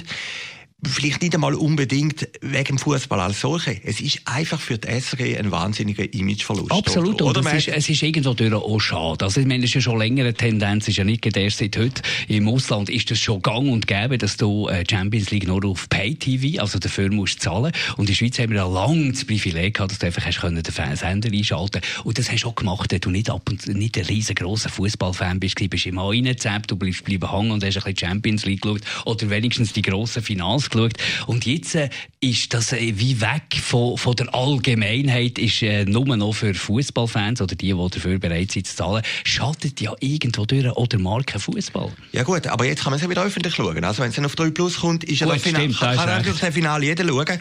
vielleicht 0.87 1.21
nicht 1.21 1.35
einmal 1.35 1.53
unbedingt 1.53 2.27
wegen 2.41 2.63
dem 2.63 2.77
Fußball 2.77 3.19
als 3.19 3.41
solche. 3.41 3.79
Es 3.83 4.01
ist 4.01 4.21
einfach 4.25 4.59
für 4.59 4.77
die 4.77 4.87
SRG 4.87 5.37
ein 5.37 5.51
wahnsinniger 5.51 6.11
Imageverlust. 6.11 6.71
Absolut. 6.71 7.21
Oder? 7.21 7.39
Und 7.39 7.45
es, 7.47 7.67
ist, 7.67 7.75
es 7.75 7.89
ist 7.89 8.01
irgendwo 8.01 8.33
durch 8.33 8.53
auch 8.53 8.79
schade. 8.79 9.25
Also, 9.25 9.41
ich 9.41 9.47
meine, 9.47 9.63
es 9.63 9.69
ist 9.69 9.75
ja 9.75 9.81
schon 9.81 9.99
länger 9.99 10.23
eine 10.23 10.33
Tendenz, 10.33 10.87
ist 10.87 10.97
ja 10.97 11.03
nicht 11.03 11.25
erst 11.37 11.59
seit 11.59 11.77
heute. 11.77 12.01
Im 12.27 12.47
Ausland 12.47 12.89
ist 12.89 13.11
das 13.11 13.19
schon 13.19 13.41
gang 13.41 13.69
und 13.69 13.87
gäbe, 13.87 14.17
dass 14.17 14.37
du 14.37 14.67
äh, 14.67 14.83
Champions 14.89 15.29
League 15.31 15.47
nur 15.47 15.63
auf 15.65 15.87
Pay-TV, 15.89 16.59
also 16.61 16.79
dafür 16.79 17.11
musst 17.11 17.41
zahlen. 17.41 17.71
Und 17.97 18.01
in 18.01 18.05
der 18.07 18.13
Schweiz 18.13 18.39
haben 18.39 18.49
wir 18.49 18.57
ja 18.57 18.67
lange 18.67 19.11
das 19.11 19.25
Privileg 19.25 19.75
gehabt, 19.75 19.91
dass 19.91 19.99
du 19.99 20.07
einfach 20.07 20.25
hast 20.25 20.41
können 20.41 20.63
den 20.63 20.95
Sender 20.95 21.29
einschalten 21.31 21.81
Und 22.03 22.17
das 22.17 22.31
hast 22.31 22.43
du 22.43 22.47
auch 22.47 22.55
gemacht, 22.55 22.91
wenn 22.91 23.01
du 23.01 23.11
nicht 23.11 23.29
ab 23.29 23.47
und 23.49 23.67
nicht 23.67 23.97
ein 23.97 24.05
riesengroßer 24.05 24.69
Fußballfan 24.69 25.39
bist, 25.39 25.57
bist 25.69 25.85
immer 25.85 26.09
reingezappt, 26.09 26.71
du 26.71 26.75
bleibst 26.75 27.03
bleiben 27.03 27.31
hängen 27.31 27.51
und 27.51 27.63
hast 27.63 27.77
ein 27.77 27.83
bisschen 27.83 28.09
Champions 28.09 28.45
League 28.45 28.61
geschaut. 28.61 28.81
Oder 29.05 29.29
wenigstens 29.29 29.73
die 29.73 29.83
grossen 29.83 30.23
Finals 30.23 30.70
geschaut. 30.71 30.93
Und 31.27 31.45
jetzt 31.45 31.75
äh, 31.75 31.89
ist 32.19 32.53
das 32.53 32.73
äh, 32.73 32.93
wie 32.95 33.19
weg 33.21 33.59
von, 33.61 33.97
von 33.97 34.15
der 34.15 34.33
Allgemeinheit, 34.33 35.39
ist 35.39 35.61
äh, 35.61 35.85
nur 35.85 36.05
noch 36.17 36.33
für 36.33 36.53
Fußballfans 36.53 37.41
oder 37.41 37.55
die, 37.55 37.73
die 37.73 37.89
dafür 37.89 38.19
bereit 38.19 38.51
sind 38.51 38.67
zu 38.67 38.75
zahlen, 38.75 39.03
schadet 39.23 39.81
ja 39.81 39.93
irgendwo 39.99 40.45
durch 40.45 40.65
oder 40.65 40.99
Marke 40.99 41.39
Fußball. 41.39 41.91
Ja 42.11 42.23
gut, 42.23 42.47
aber 42.47 42.65
jetzt 42.65 42.83
kann 42.83 42.91
man 42.91 42.97
es 42.97 43.03
ja 43.03 43.09
wieder 43.09 43.23
öffentlich 43.23 43.53
schauen. 43.55 43.83
Also 43.83 44.01
wenn 44.01 44.09
es 44.09 44.15
dann 44.15 44.25
auf 44.25 44.35
3 44.35 44.51
Plus 44.51 44.79
kommt, 44.79 45.03
ist 45.03 45.19
ja 45.19 45.27
Gut, 45.27 45.41
Final, 45.41 45.61
stimmt, 45.61 45.79
kann, 45.79 45.95
kann 45.95 46.09
natürlich 46.09 46.39
das 46.39 46.53
Finale 46.53 46.85
jeder 46.85 47.07
schauen 47.07 47.39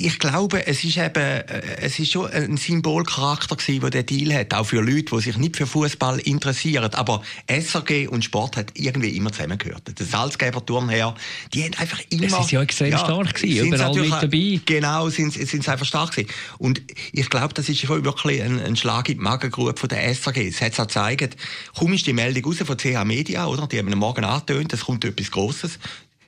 ich 0.00 0.18
glaube, 0.18 0.66
es 0.66 0.82
ist 0.82 0.96
eben, 0.96 1.14
äh, 1.14 1.62
es 1.82 1.98
ist 1.98 2.12
schon 2.12 2.30
ein 2.30 2.56
Symbolcharakter 2.56 3.54
gewesen, 3.54 3.80
der 3.80 3.90
der 3.90 4.02
Deal 4.02 4.32
hat, 4.34 4.54
auch 4.54 4.64
für 4.64 4.80
Leute, 4.80 5.14
die 5.14 5.20
sich 5.20 5.36
nicht 5.36 5.56
für 5.58 5.66
Fußball 5.66 6.20
interessieren. 6.20 6.92
Aber 6.94 7.22
SRG 7.46 8.08
und 8.08 8.24
Sport 8.24 8.56
hat 8.56 8.72
irgendwie 8.74 9.10
immer 9.10 9.30
zusammengehört. 9.30 9.82
Der 9.98 10.06
Salzgeber 10.06 10.62
her, 10.88 11.14
die 11.52 11.64
haben 11.64 11.74
einfach 11.74 12.00
immer... 12.08 12.26
Es 12.26 12.46
ist 12.46 12.50
ja 12.50 12.62
extrem 12.62 12.92
ja, 12.92 12.98
stark 12.98 13.34
gewesen, 13.34 13.66
überall 13.66 13.94
mit 13.94 14.10
dabei. 14.10 14.60
Genau, 14.64 15.08
sind, 15.10 15.34
sind 15.34 15.68
einfach 15.68 15.86
stark 15.86 16.12
gewesen. 16.12 16.30
Und 16.56 16.80
ich 17.12 17.28
glaube, 17.28 17.52
das 17.52 17.68
ist 17.68 17.86
wirklich 17.86 18.42
ein, 18.42 18.58
ein 18.58 18.76
Schlag 18.76 19.08
in 19.10 19.18
die 19.18 19.22
Magengrube 19.22 19.74
von 19.76 19.88
der 19.88 20.14
SRG. 20.14 20.48
Es 20.48 20.62
hat 20.62 20.72
es 20.72 20.80
auch 20.80 20.86
gezeigt, 20.86 21.36
kaum 21.76 21.92
ist 21.92 22.06
die 22.06 22.14
Meldung 22.14 22.46
raus 22.46 22.58
von 22.64 22.78
CH 22.78 23.04
Media, 23.04 23.46
oder? 23.46 23.66
Die 23.66 23.78
haben 23.78 23.92
am 23.92 23.98
Morgen 23.98 24.24
angetönt, 24.24 24.72
es 24.72 24.86
kommt 24.86 25.04
etwas 25.04 25.30
Grosses. 25.30 25.78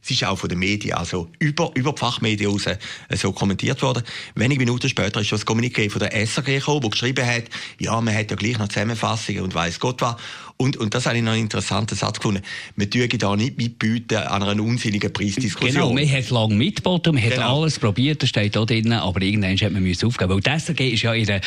Es 0.02 0.10
ist 0.10 0.24
auch 0.24 0.36
von 0.36 0.48
den 0.48 0.58
Medien, 0.58 0.94
also 0.94 1.28
über, 1.38 1.70
über 1.74 1.92
die 1.92 2.00
Fachmedien 2.00 2.50
raus, 2.50 2.66
äh, 2.66 2.76
so 3.14 3.32
kommentiert 3.32 3.80
worden. 3.82 4.02
Wenige 4.34 4.58
Minuten 4.58 4.88
später 4.88 5.20
ist 5.20 5.30
das 5.30 5.46
Kommuniqué 5.46 5.88
von 5.88 6.00
der 6.00 6.12
SRG 6.26 6.58
gekommen, 6.58 6.80
das 6.80 6.90
geschrieben 6.90 7.24
hat, 7.24 7.44
ja, 7.78 8.00
man 8.00 8.14
hat 8.14 8.30
ja 8.30 8.36
gleich 8.36 8.58
noch 8.58 8.68
Zusammenfassungen 8.68 9.42
und 9.42 9.54
weiss 9.54 9.78
Gott 9.78 10.00
was. 10.02 10.16
Und, 10.62 10.76
und 10.76 10.94
das 10.94 11.06
habe 11.06 11.16
ich 11.16 11.24
noch 11.24 11.32
einen 11.32 11.42
interessanten 11.42 11.96
Satz 11.96 12.18
gefunden. 12.18 12.40
Wir 12.76 12.86
dürfen 12.86 13.18
da 13.18 13.34
nicht 13.34 13.58
mitbieten 13.58 14.18
an 14.18 14.44
einer 14.44 14.62
unsinnigen 14.62 15.12
Preisdiskussion. 15.12 15.72
Genau, 15.72 15.92
man 15.92 16.08
hat 16.08 16.30
lange 16.30 16.54
mitgeboten, 16.54 17.14
man 17.14 17.24
hat 17.24 17.32
genau. 17.32 17.62
alles 17.62 17.80
probiert, 17.80 18.22
das 18.22 18.28
steht 18.28 18.54
da 18.54 18.64
drin, 18.64 18.92
aber 18.92 19.22
irgendwann 19.22 19.56
hat 19.56 19.72
man 19.72 19.82
müssen 19.82 20.06
aufgeben. 20.06 20.40
Weil 20.44 20.60
SRG 20.60 20.90
ist 20.90 21.02
ja 21.02 21.14
in 21.14 21.28
einer 21.28 21.40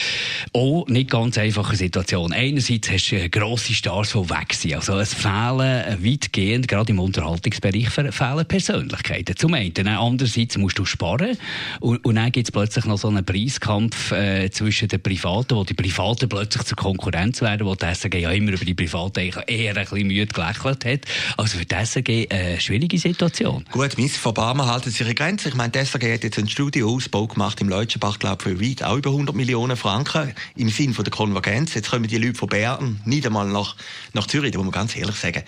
auch 0.51 0.85
nicht 0.87 1.09
ganz 1.09 1.37
einfachen 1.37 1.77
Situation. 1.77 2.33
Einerseits 2.33 2.91
hast 2.91 3.11
du 3.11 3.29
grosse 3.29 3.73
Stars, 3.73 4.11
die 4.11 4.29
weg 4.29 4.53
sind. 4.53 4.75
Also 4.75 4.99
es 4.99 5.13
fehlen 5.13 6.03
weitgehend, 6.03 6.67
gerade 6.67 6.91
im 6.91 6.99
Unterhaltungsbereich, 6.99 7.89
fehlen 7.89 8.45
Persönlichkeiten. 8.45 9.37
Zum 9.37 9.53
einen. 9.53 9.87
Andererseits 9.87 10.57
musst 10.57 10.77
du 10.77 10.83
sparen. 10.83 11.37
Und, 11.79 12.03
und 12.03 12.15
dann 12.15 12.33
gibt 12.33 12.47
es 12.47 12.51
plötzlich 12.51 12.83
noch 12.83 12.97
so 12.97 13.07
einen 13.07 13.23
Preiskampf 13.23 14.11
äh, 14.11 14.49
zwischen 14.49 14.89
den 14.89 15.01
Privaten, 15.01 15.55
wo 15.55 15.63
die 15.63 15.73
Privaten 15.73 16.27
plötzlich 16.27 16.63
zur 16.63 16.75
Konkurrenz 16.75 17.41
werden, 17.41 17.65
wo 17.65 17.75
die 17.75 17.85
SRG 17.85 18.19
ja 18.19 18.31
immer 18.31 18.51
über 18.51 18.65
die 18.65 18.73
Privaten 18.73 19.04
Privat 19.11 19.49
eher 19.49 19.75
ein 19.75 19.85
bisschen 19.85 20.07
müde 20.07 20.27
gelächelt 20.27 20.85
hat. 20.85 21.01
Also 21.37 21.57
für 21.57 21.65
die 21.65 21.75
SRG 21.75 22.27
eine 22.29 22.59
schwierige 22.59 22.97
Situation. 22.97 23.65
Gut, 23.71 23.97
Miss 23.97 24.17
von 24.17 24.33
Barmer 24.33 24.79
sich 24.79 25.07
in 25.07 25.15
Grenzen. 25.15 25.49
Ich 25.49 25.55
meine, 25.55 25.71
die 25.71 25.79
SRG 25.79 26.13
hat 26.13 26.23
jetzt 26.23 26.37
einen 26.37 26.49
Studioausbau 26.49 27.27
gemacht 27.27 27.61
im 27.61 27.69
Leutschenbach, 27.69 28.19
glaube 28.19 28.37
ich, 28.39 28.57
für 28.57 28.61
weit 28.61 28.83
auch 28.83 28.97
über 28.97 29.11
100 29.11 29.35
Millionen 29.35 29.77
Franken 29.77 30.33
im 30.55 30.69
Sinn 30.69 30.93
der 30.93 31.11
Konvergenz. 31.11 31.73
Jetzt 31.73 31.91
kommen 31.91 32.07
die 32.07 32.17
Leute 32.17 32.35
von 32.35 32.49
Bern 32.49 33.01
nicht 33.05 33.25
einmal 33.25 33.47
nach, 33.47 33.75
nach 34.13 34.27
Zürich. 34.27 34.51
Da 34.51 34.57
muss 34.57 34.65
man 34.65 34.73
ganz 34.73 34.95
ehrlich 34.95 35.15
sagen, 35.15 35.43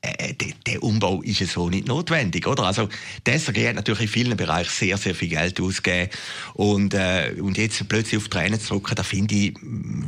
äh, 0.00 0.34
der, 0.34 0.48
der, 0.66 0.82
Umbau 0.82 1.22
ist 1.22 1.44
so 1.48 1.68
nicht 1.68 1.88
notwendig, 1.88 2.46
oder? 2.46 2.64
Also, 2.64 2.88
die 3.26 3.30
SRG 3.32 3.68
hat 3.68 3.74
natürlich 3.76 4.02
in 4.02 4.08
vielen 4.08 4.36
Bereichen 4.36 4.70
sehr, 4.70 4.96
sehr 4.96 5.14
viel 5.14 5.28
Geld 5.28 5.60
ausgegeben. 5.60 6.10
Und, 6.54 6.94
äh, 6.94 7.34
und 7.40 7.58
jetzt 7.58 7.88
plötzlich 7.88 8.20
auf 8.20 8.28
Tränen 8.28 8.60
zu 8.60 8.74
drücken, 8.74 8.94
da 8.94 9.02
finde 9.02 9.34
ich, 9.34 9.54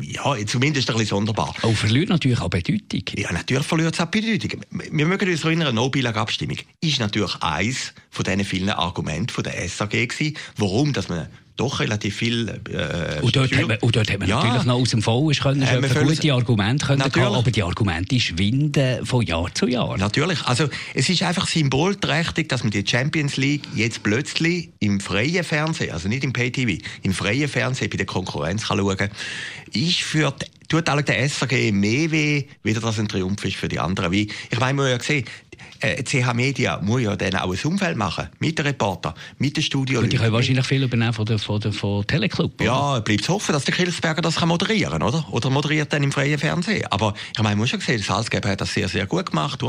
ja, 0.03 0.35
zumindest 0.47 0.89
ein 0.91 0.97
bisschen 0.97 1.17
sonderbar. 1.17 1.55
Auch 1.63 1.75
verliert 1.75 2.09
natürlich 2.09 2.41
auch 2.41 2.49
Bedeutung. 2.49 3.03
Ja, 3.17 3.33
natürlich 3.33 3.67
verliert 3.67 3.95
es 3.95 4.01
auch 4.01 4.07
Bedeutung. 4.07 4.61
Wir 4.71 5.07
mögen 5.07 5.29
uns 5.29 5.45
erinnern, 5.45 5.75
No-Bilag-Abstimmung 5.75 6.59
ist 6.81 7.01
natürlich 7.01 7.35
eins 7.41 7.93
von 8.11 8.25
diesen 8.25 8.45
vielen 8.45 8.71
Argumenten 8.71 9.31
von 9.31 9.43
der 9.43 9.69
SAG 9.69 9.91
gewesen, 9.91 10.37
warum, 10.57 10.93
dass 10.93 11.09
man 11.09 11.29
doch 11.61 11.81
relativ 11.81 12.17
viel. 12.17 12.49
Äh, 12.49 13.21
und, 13.21 13.37
dort 13.37 13.53
man, 13.53 13.77
und 13.79 13.95
dort 13.95 14.11
hat 14.11 14.19
man 14.19 14.29
ja. 14.29 14.43
natürlich 14.43 14.65
noch 14.65 14.77
aus 14.77 14.91
dem 14.91 15.03
Vollen 15.03 15.37
können, 15.37 15.63
äh, 15.63 16.05
gute 16.05 16.33
Argumente 16.33 16.87
können 16.87 17.11
gehabt, 17.11 17.37
aber 17.37 17.51
die 17.51 17.63
Argumente 17.63 18.19
schwinden 18.19 19.05
von 19.05 19.23
Jahr 19.23 19.55
zu 19.55 19.67
Jahr. 19.67 19.99
Natürlich. 19.99 20.43
Also, 20.45 20.69
es 20.95 21.09
ist 21.09 21.23
einfach 21.23 21.47
symbolträchtig, 21.47 22.49
dass 22.49 22.63
man 22.63 22.71
die 22.71 22.85
Champions 22.87 23.37
League 23.37 23.63
jetzt 23.75 24.03
plötzlich 24.03 24.71
im 24.81 25.01
freien 25.01 25.45
Fernsehen, 25.45 25.93
also 25.93 26.09
nicht 26.09 26.25
im 26.25 26.33
Pay-TV, 26.33 26.83
im 27.03 27.13
freien 27.13 27.49
Fernsehen 27.49 27.91
bei 27.91 27.99
der 27.99 28.07
Konkurrenz 28.07 28.69
kann 28.69 28.79
schauen 28.79 28.97
kann. 28.97 29.11
Ist 29.73 30.01
für 30.01 30.33
die, 30.33 30.47
tut 30.69 30.89
eigentlich 30.89 31.07
der 31.07 31.29
SAG 31.29 31.73
mehr 31.73 32.11
weh, 32.11 32.45
wie 32.63 32.73
das 32.73 32.99
ein 32.99 33.09
Triumph 33.09 33.45
ist 33.45 33.57
für 33.57 33.69
die 33.69 33.79
anderen. 33.79 34.13
Wie, 34.13 34.31
ich 34.51 34.61
meine, 34.61 34.75
man 34.75 34.87
hat 34.87 34.93
ja 34.93 34.99
gesehen, 34.99 35.25
äh, 35.81 36.03
CH 36.03 36.35
Media 36.35 36.79
muss 36.83 37.03
ja 37.03 37.17
dann 37.17 37.35
auch 37.37 37.53
ein 37.53 37.59
Umfeld 37.65 37.97
machen, 37.97 38.29
mit 38.39 38.59
den 38.59 38.67
Reportern, 38.67 39.15
mit 39.39 39.57
den 39.57 39.63
Studios. 39.63 40.03
Und 40.03 40.13
die 40.13 40.17
können 40.17 40.33
wahrscheinlich 40.33 40.67
viel 40.67 40.83
übernehmen 40.83 41.13
von 41.13 41.27
der, 41.27 41.39
von 41.39 41.61
der 41.61 41.73
von 41.73 42.07
Teleclub. 42.07 42.61
Ja, 42.61 43.01
bleibt 43.01 43.29
hoffen, 43.29 43.53
dass 43.53 43.65
der 43.65 43.75
Kilsberger 43.75 44.23
das 44.23 44.37
kann 44.37 44.49
moderieren 44.49 45.03
oder? 45.03 45.27
Oder 45.31 45.51
moderiert 45.51 45.93
dann 45.93 46.03
im 46.03 46.13
freien 46.13 46.39
Fernsehen. 46.39 46.87
Aber 46.91 47.15
ich 47.33 47.39
meine, 47.39 47.57
man 47.57 47.59
muss 47.59 47.71
schon 47.71 47.81
sehen, 47.81 48.03
Salzgeber 48.03 48.51
hat 48.51 48.61
das 48.61 48.75
sehr, 48.75 48.89
sehr 48.89 49.07
gut 49.07 49.31
gemacht. 49.31 49.61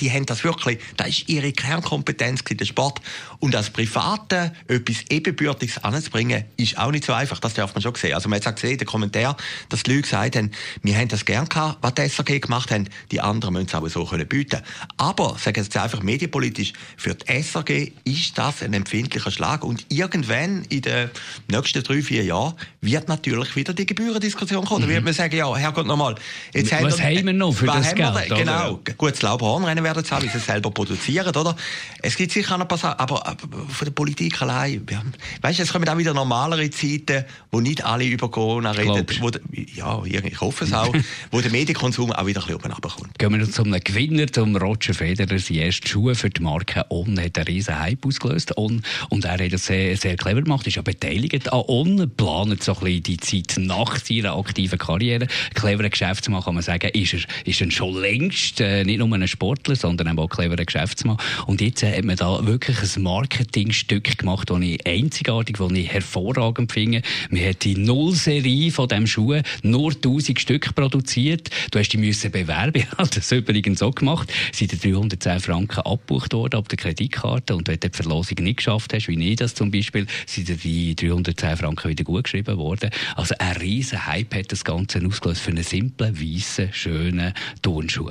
Die 0.00 0.10
haben 0.10 0.26
das 0.26 0.44
wirklich, 0.44 0.78
das 0.96 1.08
ist 1.08 1.28
ihre 1.28 1.52
Kernkompetenz 1.52 2.42
in 2.48 2.56
der 2.56 2.64
Sport. 2.64 3.00
Und 3.38 3.54
als 3.54 3.70
Private 3.70 4.52
etwas 4.68 5.04
Ebenbürtiges 5.08 5.82
anzubringen, 5.82 6.44
ist 6.56 6.78
auch 6.78 6.90
nicht 6.90 7.04
so 7.04 7.12
einfach. 7.12 7.38
Das 7.38 7.54
darf 7.54 7.74
man 7.74 7.82
schon 7.82 7.94
sehen. 7.94 8.14
Also 8.14 8.28
man 8.28 8.40
hat 8.40 8.54
gesehen, 8.56 8.78
der 8.78 8.86
Kommentar, 8.86 9.36
dass 9.68 9.82
die 9.82 9.90
Leute 9.90 10.02
gesagt 10.02 10.36
haben, 10.36 10.50
wir 10.82 10.96
haben 10.96 11.08
das 11.08 11.24
gern 11.24 11.48
gehabt, 11.48 11.78
was 11.80 11.94
die 11.94 12.08
SAG 12.08 12.40
gemacht 12.40 12.70
haben. 12.70 12.88
Die 13.10 13.20
anderen 13.20 13.54
müssen 13.54 13.68
es 13.68 13.74
aber 13.74 13.88
so 13.88 14.04
können 14.04 14.26
bieten. 14.26 14.60
Aber, 14.96 15.36
sagen 15.38 15.59
jetzt 15.66 15.76
einfach 15.76 16.02
medienpolitisch, 16.02 16.72
für 16.96 17.14
die 17.14 17.42
SRG 17.42 17.92
ist 18.04 18.36
das 18.36 18.62
ein 18.62 18.72
empfindlicher 18.72 19.30
Schlag. 19.30 19.64
Und 19.64 19.86
irgendwann 19.88 20.64
in 20.68 20.82
den 20.82 21.10
nächsten 21.48 21.82
drei, 21.82 22.02
vier 22.02 22.24
Jahren 22.24 22.54
wird 22.80 23.08
natürlich 23.08 23.56
wieder 23.56 23.74
die 23.74 23.86
Gebührendiskussion 23.86 24.64
kommen. 24.64 24.82
Mhm. 24.82 24.88
Da 24.88 24.94
wird 24.94 25.04
man 25.04 25.14
sagen, 25.14 25.36
ja, 25.36 25.54
Herrgott 25.54 25.86
nochmal, 25.86 26.14
jetzt 26.52 26.72
was 26.72 27.00
haben 27.00 27.12
wir, 27.12 27.18
haben 27.18 27.26
wir 27.26 27.32
noch 27.32 27.52
für 27.52 27.66
das 27.66 27.94
Geld? 27.94 28.14
Wir, 28.14 28.36
genau, 28.36 28.80
gut, 28.96 29.12
das 29.12 29.22
Laubhornrennen 29.22 29.84
werden 29.84 30.02
es 30.02 30.10
haben, 30.10 30.24
wie 30.24 30.28
sie 30.28 30.38
es 30.38 30.46
selber 30.46 30.70
produzieren, 30.70 31.34
oder? 31.34 31.56
Es 32.02 32.16
gibt 32.16 32.32
sicher 32.32 32.56
noch 32.56 32.64
ein 32.64 32.68
paar 32.68 32.78
Sachen, 32.78 32.98
aber, 32.98 33.26
aber 33.26 33.48
von 33.68 33.84
der 33.84 33.92
Politik 33.92 34.40
allein, 34.42 34.86
ja, 34.90 35.02
weißt 35.42 35.58
du, 35.58 35.62
es 35.62 35.72
kommen 35.72 35.88
auch 35.88 35.98
wieder 35.98 36.14
normalere 36.14 36.70
Zeiten, 36.70 37.24
wo 37.50 37.60
nicht 37.60 37.84
alle 37.84 38.04
über 38.04 38.30
Corona 38.30 38.72
reden. 38.72 39.06
Wo, 39.20 39.30
ja, 39.74 40.02
ich 40.04 40.40
hoffe 40.40 40.64
es 40.64 40.72
auch, 40.72 40.94
wo 41.30 41.40
der 41.40 41.50
Medienkonsum 41.50 42.12
auch 42.12 42.26
wieder 42.26 42.40
ein 42.40 42.46
bisschen 42.46 42.56
oben 42.56 42.72
runterkommt. 42.72 43.18
Gehen 43.18 43.32
wir 43.32 43.38
noch 43.38 43.50
zum 43.50 43.72
Gewinner, 43.72 44.26
zum 44.26 44.56
Roger 44.56 44.94
Federer, 44.94 45.38
die 45.50 45.58
erste 45.58 45.88
Schuhe 45.88 46.14
für 46.14 46.30
die 46.30 46.42
Marke 46.42 46.86
On 46.90 47.20
hat 47.20 47.36
einen 47.36 47.46
riesen 47.46 47.78
Hype 47.78 48.06
ausgelöst. 48.06 48.56
On, 48.56 48.82
und 49.08 49.24
er 49.24 49.32
hat 49.32 49.52
das 49.52 49.66
sehr, 49.66 49.96
sehr 49.96 50.16
clever 50.16 50.42
gemacht, 50.42 50.66
ist 50.66 50.76
ja 50.76 50.82
beteiligt 50.82 51.52
an 51.52 51.64
On, 51.66 52.10
planet 52.16 52.62
so 52.62 52.72
ein 52.74 52.80
bisschen 52.80 53.02
die 53.02 53.16
Zeit 53.16 53.54
nach 53.58 53.98
seiner 53.98 54.36
aktiven 54.36 54.78
Karriere. 54.78 55.26
Cleverer 55.54 55.90
Geschäftsmann, 55.90 56.42
kann 56.42 56.54
man 56.54 56.62
sagen, 56.62 56.90
ist 56.90 57.14
er, 57.14 57.20
ist 57.44 57.60
er 57.60 57.70
schon 57.70 58.00
längst 58.00 58.60
äh, 58.60 58.84
nicht 58.84 58.98
nur 58.98 59.12
ein 59.12 59.26
Sportler, 59.26 59.74
sondern 59.74 60.16
auch 60.16 60.22
ein 60.22 60.28
cleverer 60.28 60.64
Geschäftsmann. 60.64 61.16
Und 61.46 61.60
jetzt 61.60 61.82
äh, 61.82 61.96
hat 61.96 62.04
man 62.04 62.16
da 62.16 62.46
wirklich 62.46 62.78
ein 62.96 63.02
Marketingstück 63.02 64.18
gemacht, 64.18 64.50
das 64.50 64.60
ich 64.60 64.86
einzigartig, 64.86 65.56
das 65.58 65.72
ich 65.72 65.92
hervorragend 65.92 66.70
finde. 66.70 67.02
Man 67.30 67.44
hat 67.44 67.64
die 67.64 67.76
Nullserie 67.76 68.70
von 68.70 68.86
diesem 68.86 69.08
Schuh 69.08 69.40
nur 69.62 69.92
1000 69.92 70.38
Stück 70.38 70.74
produziert. 70.76 71.50
Du 71.72 71.80
hast 71.80 71.88
die 71.88 71.98
müssen 71.98 72.30
bewerben. 72.30 72.84
Ich 72.90 72.98
habe 72.98 73.10
das 73.14 73.32
übrigens 73.32 73.82
auch 73.82 73.94
gemacht. 73.94 74.32
Seit 74.52 74.72
310 74.82 75.39
Franken 75.40 75.80
abgebucht 75.80 76.32
worden 76.32 76.56
auf 76.56 76.68
der 76.68 76.76
Kreditkarte. 76.76 77.54
Und 77.54 77.68
wenn 77.68 77.80
du 77.80 77.88
die 77.88 77.96
Verlosung 77.96 78.38
nicht 78.40 78.58
geschafft 78.58 78.92
hast, 78.92 79.08
wie 79.08 79.30
ich 79.30 79.36
das 79.36 79.54
zum 79.54 79.70
Beispiel, 79.70 80.06
sind 80.26 80.48
die 80.64 80.94
310 80.94 81.56
Franken 81.56 81.88
wieder 81.88 82.04
gut 82.04 82.24
geschrieben 82.24 82.56
worden. 82.58 82.90
Also 83.16 83.34
ein 83.38 83.56
riesen 83.56 84.06
Hype 84.06 84.34
hat 84.34 84.52
das 84.52 84.64
Ganze 84.64 85.04
ausgelöst 85.06 85.40
für 85.40 85.50
einen 85.50 85.64
simplen, 85.64 86.18
weißen, 86.18 86.72
schönen 86.72 87.34
Turnschuh. 87.62 88.10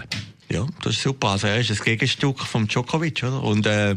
Ja, 0.52 0.66
das 0.82 0.96
ist 0.96 1.04
super. 1.04 1.30
Also 1.30 1.46
er 1.46 1.60
ist 1.60 1.70
ein 1.70 1.78
Gegenstück 1.78 2.40
vom 2.40 2.68
Djokovic, 2.68 3.22
oder? 3.22 3.44
Und 3.44 3.68
äh, 3.68 3.96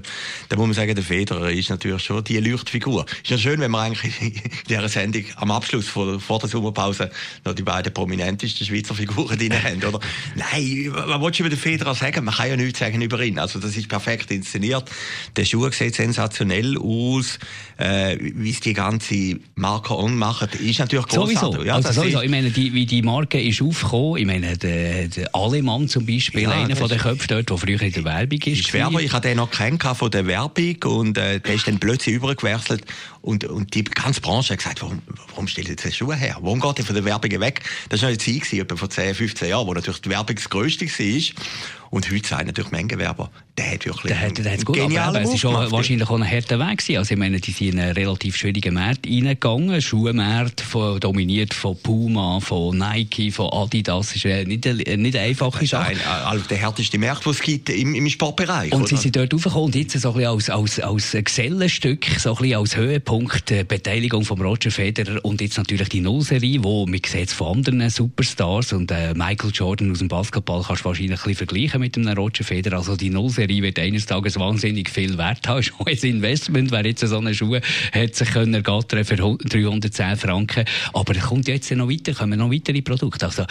da 0.50 0.56
muss 0.56 0.66
man 0.66 0.74
sagen, 0.74 0.94
der 0.94 1.02
Federer 1.02 1.50
ist 1.50 1.70
natürlich 1.70 2.02
schon 2.02 2.22
die 2.24 2.36
Leuchtfigur. 2.38 3.06
Ist 3.22 3.30
ja 3.30 3.38
schön, 3.38 3.58
wenn 3.60 3.70
wir 3.70 3.80
eigentlich 3.80 4.20
in 4.20 4.34
dieser 4.68 4.88
Sendung 4.90 5.24
am 5.36 5.50
Abschluss 5.50 5.88
vor, 5.88 6.20
vor 6.20 6.40
der 6.40 6.50
Sommerpause 6.50 7.10
noch 7.46 7.54
die 7.54 7.62
beiden 7.62 7.94
prominentesten 7.94 8.66
Schweizer 8.66 8.94
Figuren 8.94 9.38
drin 9.38 9.54
haben, 9.62 9.82
oder? 9.82 9.98
Nein, 10.34 10.92
was 10.92 11.20
willst 11.22 11.38
du 11.38 11.44
über 11.44 11.50
den 11.50 11.58
Federer 11.58 11.94
sagen? 11.94 12.22
Man 12.26 12.34
kann 12.34 12.50
ja 12.50 12.56
nichts 12.56 12.80
sagen 12.80 13.00
über 13.00 13.22
ihn. 13.22 13.38
Also 13.38 13.58
das 13.58 13.74
ist 13.74 13.88
perfekt 13.88 14.30
inszeniert. 14.30 14.90
Der 15.36 15.46
Schuh 15.46 15.70
sieht 15.70 15.94
sensationell 15.94 16.76
aus. 16.76 17.38
Äh, 17.78 18.18
wie 18.20 18.50
es 18.50 18.60
die 18.60 18.74
ganze 18.74 19.40
Marke 19.54 19.96
On 19.96 20.16
macht, 20.16 20.54
ist 20.56 20.78
natürlich 20.78 21.06
großartig. 21.06 21.38
Sowieso. 21.38 21.64
Ja, 21.64 21.76
also 21.76 21.92
sowieso. 21.92 22.20
Ich 22.20 22.30
meine, 22.30 22.50
die, 22.50 22.74
wie 22.74 22.84
die 22.84 23.02
Marke 23.02 23.40
ist 23.40 23.62
aufgekommen, 23.62 24.18
ich 24.18 24.26
meine, 24.26 24.56
der, 24.58 25.08
der 25.08 25.34
Alemann 25.34 25.88
zum 25.88 26.04
Beispiel, 26.04 26.41
ja, 26.50 26.50
einer 26.50 26.76
von 26.76 26.88
den 26.88 26.98
Köpfen 26.98 27.26
dort, 27.28 27.50
der 27.50 27.58
früher 27.58 27.80
in 27.80 27.92
der 27.92 28.04
Werbung 28.04 28.40
ist. 28.40 28.74
ich 28.74 29.12
hatte 29.12 29.28
den 29.28 29.36
noch 29.36 29.50
kennengelernt 29.50 29.98
von 29.98 30.10
der 30.10 30.26
Werbung 30.26 30.76
und 30.84 31.18
äh, 31.18 31.40
der 31.40 31.54
ist 31.54 31.66
dann 31.66 31.78
plötzlich 31.78 32.16
übergewechselt 32.16 32.84
und, 33.22 33.44
und 33.44 33.74
die 33.74 33.84
ganze 33.84 34.20
Branche 34.20 34.52
hat 34.52 34.58
gesagt, 34.58 34.82
warum, 34.82 35.00
warum 35.30 35.46
stellt 35.46 35.68
ihr 35.68 35.76
jetzt 35.76 35.96
Schuhe 35.96 36.16
her? 36.16 36.36
Warum 36.40 36.60
geht 36.60 36.80
ihr 36.80 36.84
von 36.84 36.94
der 36.94 37.04
Werbung 37.04 37.40
weg? 37.40 37.62
Das 37.88 38.02
war 38.02 38.08
eine 38.08 38.18
Zeit, 38.18 38.52
etwa 38.52 38.76
vor 38.76 38.90
10, 38.90 39.14
15 39.14 39.48
Jahren, 39.48 39.66
wo 39.66 39.74
natürlich 39.74 40.00
die 40.00 40.10
Werbung 40.10 40.36
das 40.36 40.50
Größte 40.50 40.86
war. 40.86 41.44
Und 41.92 42.10
heute 42.10 42.26
sagen 42.26 42.46
natürlich 42.46 42.70
Mengenwerber, 42.70 43.30
der 43.58 43.72
hat 43.72 43.84
wirklich 43.84 44.14
der 44.14 44.18
hat, 44.18 44.38
der 44.38 44.52
hat 44.52 44.64
gut, 44.64 44.80
aber 44.80 45.20
es 45.20 45.28
war 45.28 45.36
schon 45.36 45.70
wahrscheinlich 45.70 46.08
auch 46.08 46.14
ein 46.14 46.26
harter 46.26 46.58
Weg 46.58 46.78
gewesen. 46.78 46.96
Also 46.96 47.12
ich 47.12 47.18
meine, 47.18 47.38
die 47.38 47.50
sind 47.50 47.74
in 47.74 47.80
einen 47.80 47.92
relativ 47.92 48.34
schwierigen 48.34 48.72
Markt 48.72 49.06
reingegangen. 49.06 49.82
Schuhmarkt 49.82 50.62
von, 50.62 50.98
dominiert 51.00 51.52
von 51.52 51.76
Puma, 51.76 52.40
von 52.40 52.78
Nike, 52.78 53.30
von 53.30 53.52
Adidas. 53.52 54.06
Das 54.06 54.16
ist 54.16 54.24
nicht, 54.24 54.66
eine, 54.66 54.96
nicht 54.96 55.16
eine 55.16 55.26
einfache 55.26 55.66
Sache. 55.66 55.92
Nein, 55.92 56.42
der 56.48 56.56
härteste 56.56 56.96
Markt, 56.96 57.26
den 57.26 57.32
es 57.32 57.42
gibt 57.42 57.68
im, 57.68 57.94
im 57.94 58.08
Sportbereich. 58.08 58.72
Und 58.72 58.80
oder? 58.80 58.88
sie 58.88 58.96
sind 58.96 59.14
dort 59.14 59.34
aufgekommen 59.34 59.66
und 59.66 59.74
jetzt 59.74 60.00
so 60.00 60.12
ein 60.12 60.14
bisschen 60.14 60.30
als, 60.30 60.48
als, 60.48 60.80
als 60.80 61.12
Gesellenstück, 61.12 62.06
so 62.18 62.30
ein 62.30 62.36
bisschen 62.36 62.58
als 62.58 62.74
Höhepunkt 62.74 63.11
der 63.12 63.64
Beteiligung 63.64 64.24
von 64.24 64.40
Roger 64.40 64.70
Federer 64.70 65.22
und 65.22 65.42
jetzt 65.42 65.58
natürlich 65.58 65.90
die 65.90 66.00
Nullserie, 66.00 66.64
wo 66.64 66.86
man 66.86 66.98
sieht 67.04 67.30
von 67.30 67.58
anderen 67.58 67.90
Superstars 67.90 68.72
und 68.72 68.90
äh, 68.90 69.12
Michael 69.12 69.50
Jordan 69.52 69.90
aus 69.90 69.98
dem 69.98 70.08
Basketball 70.08 70.62
kannst 70.62 70.80
du 70.80 70.86
wahrscheinlich 70.86 71.26
ein 71.26 71.34
vergleichen 71.34 71.80
mit 71.80 71.94
einem 71.98 72.16
Roger 72.16 72.42
Federer. 72.42 72.78
Also 72.78 72.96
die 72.96 73.10
Nullserie 73.10 73.62
wird 73.62 73.78
eines 73.78 74.06
Tages 74.06 74.38
wahnsinnig 74.38 74.88
viel 74.88 75.18
wert 75.18 75.46
haben. 75.46 75.62
Schon 75.62 75.86
ein 75.86 75.98
Investment, 75.98 76.70
wer 76.70 76.86
jetzt 76.86 77.06
so 77.06 77.18
eine 77.18 77.34
Schuhe 77.34 77.60
hat 77.92 78.14
sich 78.14 78.30
können 78.30 78.54
ergattern 78.54 79.04
für 79.04 79.16
310 79.16 80.16
Franken. 80.16 80.64
Aber 80.94 81.14
es 81.14 81.22
kommt 81.22 81.48
jetzt 81.48 81.70
noch 81.70 81.90
weiter, 81.90 82.14
kommen 82.14 82.38
noch 82.38 82.50
weitere 82.50 82.80
Produkte. 82.80 83.26
Also 83.26 83.44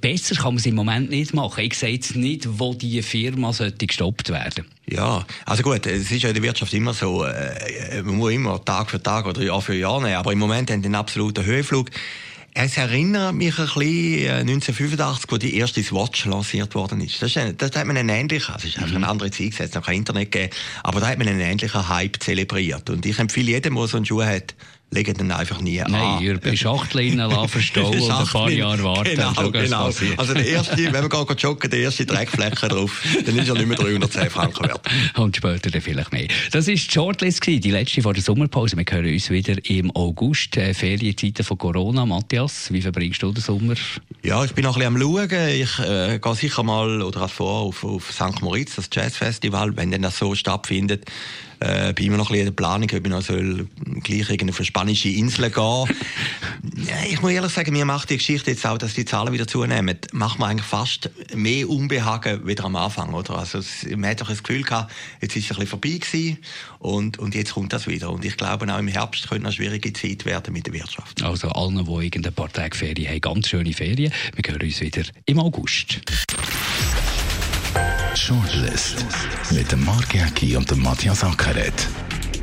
besser 0.00 0.36
kann 0.36 0.54
man 0.54 0.56
es 0.56 0.64
im 0.64 0.74
Moment 0.74 1.10
nicht 1.10 1.34
machen. 1.34 1.64
Ich 1.64 1.74
sehe 1.74 1.90
jetzt 1.90 2.16
nicht, 2.16 2.48
wo 2.58 2.72
die 2.72 3.02
Firma 3.02 3.52
sollte 3.52 3.86
gestoppt 3.86 4.30
werden. 4.30 4.64
Ja, 4.90 5.24
also 5.46 5.62
gut, 5.62 5.86
es 5.86 6.10
ist 6.10 6.22
ja 6.22 6.28
in 6.28 6.34
der 6.34 6.42
Wirtschaft 6.42 6.74
immer 6.74 6.92
so, 6.92 7.24
äh, 7.24 8.02
man 8.02 8.16
muss 8.16 8.32
immer 8.32 8.62
Tag 8.64 8.90
für 8.90 9.01
Tag 9.02 9.26
oder 9.26 9.42
Jahr 9.42 9.60
für 9.60 9.74
Jahr 9.74 10.00
nehmen, 10.00 10.16
aber 10.16 10.32
im 10.32 10.38
Moment 10.38 10.70
haben 10.70 10.82
die 10.82 10.86
einen 10.86 10.94
absoluten 10.94 11.44
Höhenflug. 11.44 11.90
Es 12.54 12.76
erinnert 12.76 13.34
mich 13.34 13.58
ein 13.58 13.64
bisschen 13.64 14.30
an 14.30 14.40
1985, 14.40 15.30
wo 15.30 15.38
die 15.38 15.56
erste 15.56 15.82
Swatch 15.82 16.26
lanciert 16.26 16.74
worden 16.74 17.00
ist. 17.00 17.22
Das, 17.22 17.34
ist, 17.34 17.62
das 17.62 17.74
hat 17.74 17.86
man 17.86 17.96
einen 17.96 18.10
ähnlichen, 18.10 18.54
es 18.54 18.64
ist 18.64 18.76
einfach 18.76 18.90
eine 18.90 18.98
mhm. 19.06 19.10
andere 19.10 19.30
Zeit, 19.30 19.54
es 19.54 19.60
hat 19.60 19.74
noch 19.74 19.86
kein 19.86 19.96
Internet 19.96 20.30
gegeben, 20.30 20.52
aber 20.82 21.00
da 21.00 21.08
hat 21.08 21.18
man 21.18 21.28
einen 21.28 21.40
ähnlichen 21.40 21.88
Hype 21.88 22.22
zelebriert. 22.22 22.90
Und 22.90 23.06
ich 23.06 23.18
empfehle 23.18 23.52
jedem, 23.52 23.76
der 23.76 23.86
so 23.86 23.96
einen 23.96 24.04
Schuh 24.04 24.22
hat, 24.22 24.54
legen 24.92 25.14
dann 25.16 25.30
einfach 25.32 25.60
nie 25.60 25.78
Nein, 25.78 25.94
an. 25.94 26.22
ihr 26.22 26.38
bei 26.38 26.54
Schachteln 26.54 27.18
verstauen 27.48 27.98
und 27.98 28.10
ein 28.10 28.26
paar 28.26 28.50
Jahre 28.50 28.84
warten. 28.84 29.16
Genau, 29.16 29.50
genau. 29.50 29.90
Also 30.16 30.34
der 30.34 30.46
erste, 30.46 30.76
wenn 30.76 30.92
wir 30.92 31.08
gehen 31.08 31.36
joggen, 31.36 31.70
der 31.70 31.80
erste 31.80 32.06
Dreckfläche 32.06 32.68
drauf, 32.68 33.02
dann 33.24 33.38
ist 33.38 33.48
er 33.48 33.54
nicht 33.54 33.66
mehr 33.66 33.76
310 33.76 34.30
Franken 34.30 34.68
wert. 34.68 34.86
Und 35.16 35.36
später 35.36 35.70
dann 35.70 35.80
vielleicht 35.80 36.12
mehr. 36.12 36.28
Das 36.50 36.66
war 36.66 36.74
die 36.74 36.78
Shortlist, 36.78 37.46
die 37.46 37.70
letzte 37.70 38.02
vor 38.02 38.12
der 38.12 38.22
Sommerpause. 38.22 38.76
Wir 38.76 38.84
hören 38.88 39.12
uns 39.12 39.30
wieder 39.30 39.54
im 39.68 39.90
August, 39.96 40.56
äh, 40.56 40.74
Ferienzeiten 40.74 41.44
von 41.44 41.58
Corona. 41.58 42.04
Matthias, 42.04 42.72
wie 42.72 42.82
verbringst 42.82 43.22
du 43.22 43.32
den 43.32 43.42
Sommer? 43.42 43.74
Ja, 44.22 44.44
ich 44.44 44.52
bin 44.52 44.64
noch 44.64 44.76
ein 44.76 44.94
bisschen 44.94 45.16
am 45.16 45.28
Schauen. 45.28 45.48
Ich 45.48 45.78
äh, 45.78 46.18
gehe 46.18 46.34
sicher 46.34 46.62
mal 46.62 47.02
oder 47.02 47.28
vor 47.28 47.62
auf, 47.62 47.84
auf 47.84 48.12
St. 48.12 48.42
Moritz, 48.42 48.76
das 48.76 48.90
Jazzfestival, 48.92 49.76
wenn 49.76 49.90
denn 49.90 50.02
das 50.02 50.18
so 50.18 50.34
stattfindet 50.34 51.06
äh, 51.62 51.92
bin 51.92 52.06
immer 52.06 52.16
noch 52.16 52.30
ein 52.30 52.32
bisschen 52.32 52.48
in 52.48 52.54
der 52.54 52.62
Planung, 52.62 52.88
ob 52.92 53.06
ich 53.06 53.12
noch 53.12 53.22
soll 53.22 53.68
gleich 54.02 54.30
auf 54.30 54.40
eine 54.40 54.64
spanische 54.64 55.08
Insel 55.08 55.50
gehen 55.50 55.88
Ich 57.10 57.20
muss 57.22 57.32
ehrlich 57.32 57.52
sagen, 57.52 57.72
mir 57.72 57.84
macht 57.84 58.10
die 58.10 58.16
Geschichte 58.16 58.50
jetzt 58.50 58.66
auch, 58.66 58.78
dass 58.78 58.94
die 58.94 59.04
Zahlen 59.04 59.32
wieder 59.32 59.46
zunehmen, 59.46 59.98
macht 60.12 60.38
man 60.38 60.50
eigentlich 60.50 60.66
fast 60.66 61.10
mehr 61.34 61.68
Unbehagen 61.68 62.46
wieder 62.46 62.64
am 62.64 62.76
Anfang, 62.76 63.14
oder? 63.14 63.38
Also 63.38 63.60
man 63.96 64.10
hat 64.10 64.20
doch 64.20 64.28
das 64.28 64.42
Gefühl 64.42 64.62
gehabt, 64.62 64.92
jetzt 65.20 65.36
ist 65.36 65.44
es 65.44 65.50
ein 65.50 65.60
bisschen 65.60 65.66
vorbei 65.68 65.98
gewesen 65.98 66.38
und, 66.78 67.18
und 67.18 67.34
jetzt 67.34 67.54
kommt 67.54 67.72
das 67.72 67.86
wieder. 67.86 68.10
Und 68.10 68.24
ich 68.24 68.36
glaube, 68.36 68.72
auch 68.72 68.78
im 68.78 68.88
Herbst 68.88 69.28
könnte 69.28 69.46
eine 69.46 69.52
schwierige 69.52 69.92
Zeit 69.92 70.24
werden 70.24 70.52
mit 70.52 70.66
der 70.66 70.74
Wirtschaft. 70.74 71.22
Also 71.22 71.48
allen, 71.48 71.84
die 71.84 72.04
irgendein 72.04 72.34
paar 72.34 72.52
Tage 72.52 72.76
Ferien 72.76 73.08
haben, 73.08 73.20
ganz 73.20 73.48
schöne 73.48 73.72
Ferien. 73.72 74.12
Wir 74.34 74.52
hören 74.52 74.62
uns 74.62 74.80
wieder 74.80 75.02
im 75.26 75.38
August. 75.38 76.00
Shortlist 78.14 79.04
mit 79.50 79.72
dem 79.72 79.84
Mark 79.84 80.14
und 80.56 80.70
dem 80.70 80.82
Matthias 80.82 81.24
Ackeret. 81.24 81.88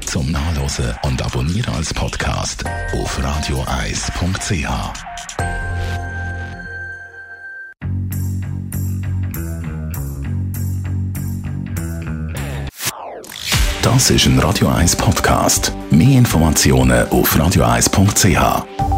Zum 0.06 0.32
Nachlesen 0.32 0.96
und 1.04 1.22
Abonnieren 1.22 1.74
als 1.76 1.94
Podcast 1.94 2.64
auf 2.94 3.24
radioeis.ch. 3.24 4.68
Das 13.82 14.10
ist 14.10 14.26
ein 14.26 14.40
Radio 14.40 14.70
1 14.70 14.96
Podcast. 14.96 15.72
Mehr 15.92 16.18
Informationen 16.18 17.08
auf 17.10 17.38
radioeis.ch. 17.38 18.89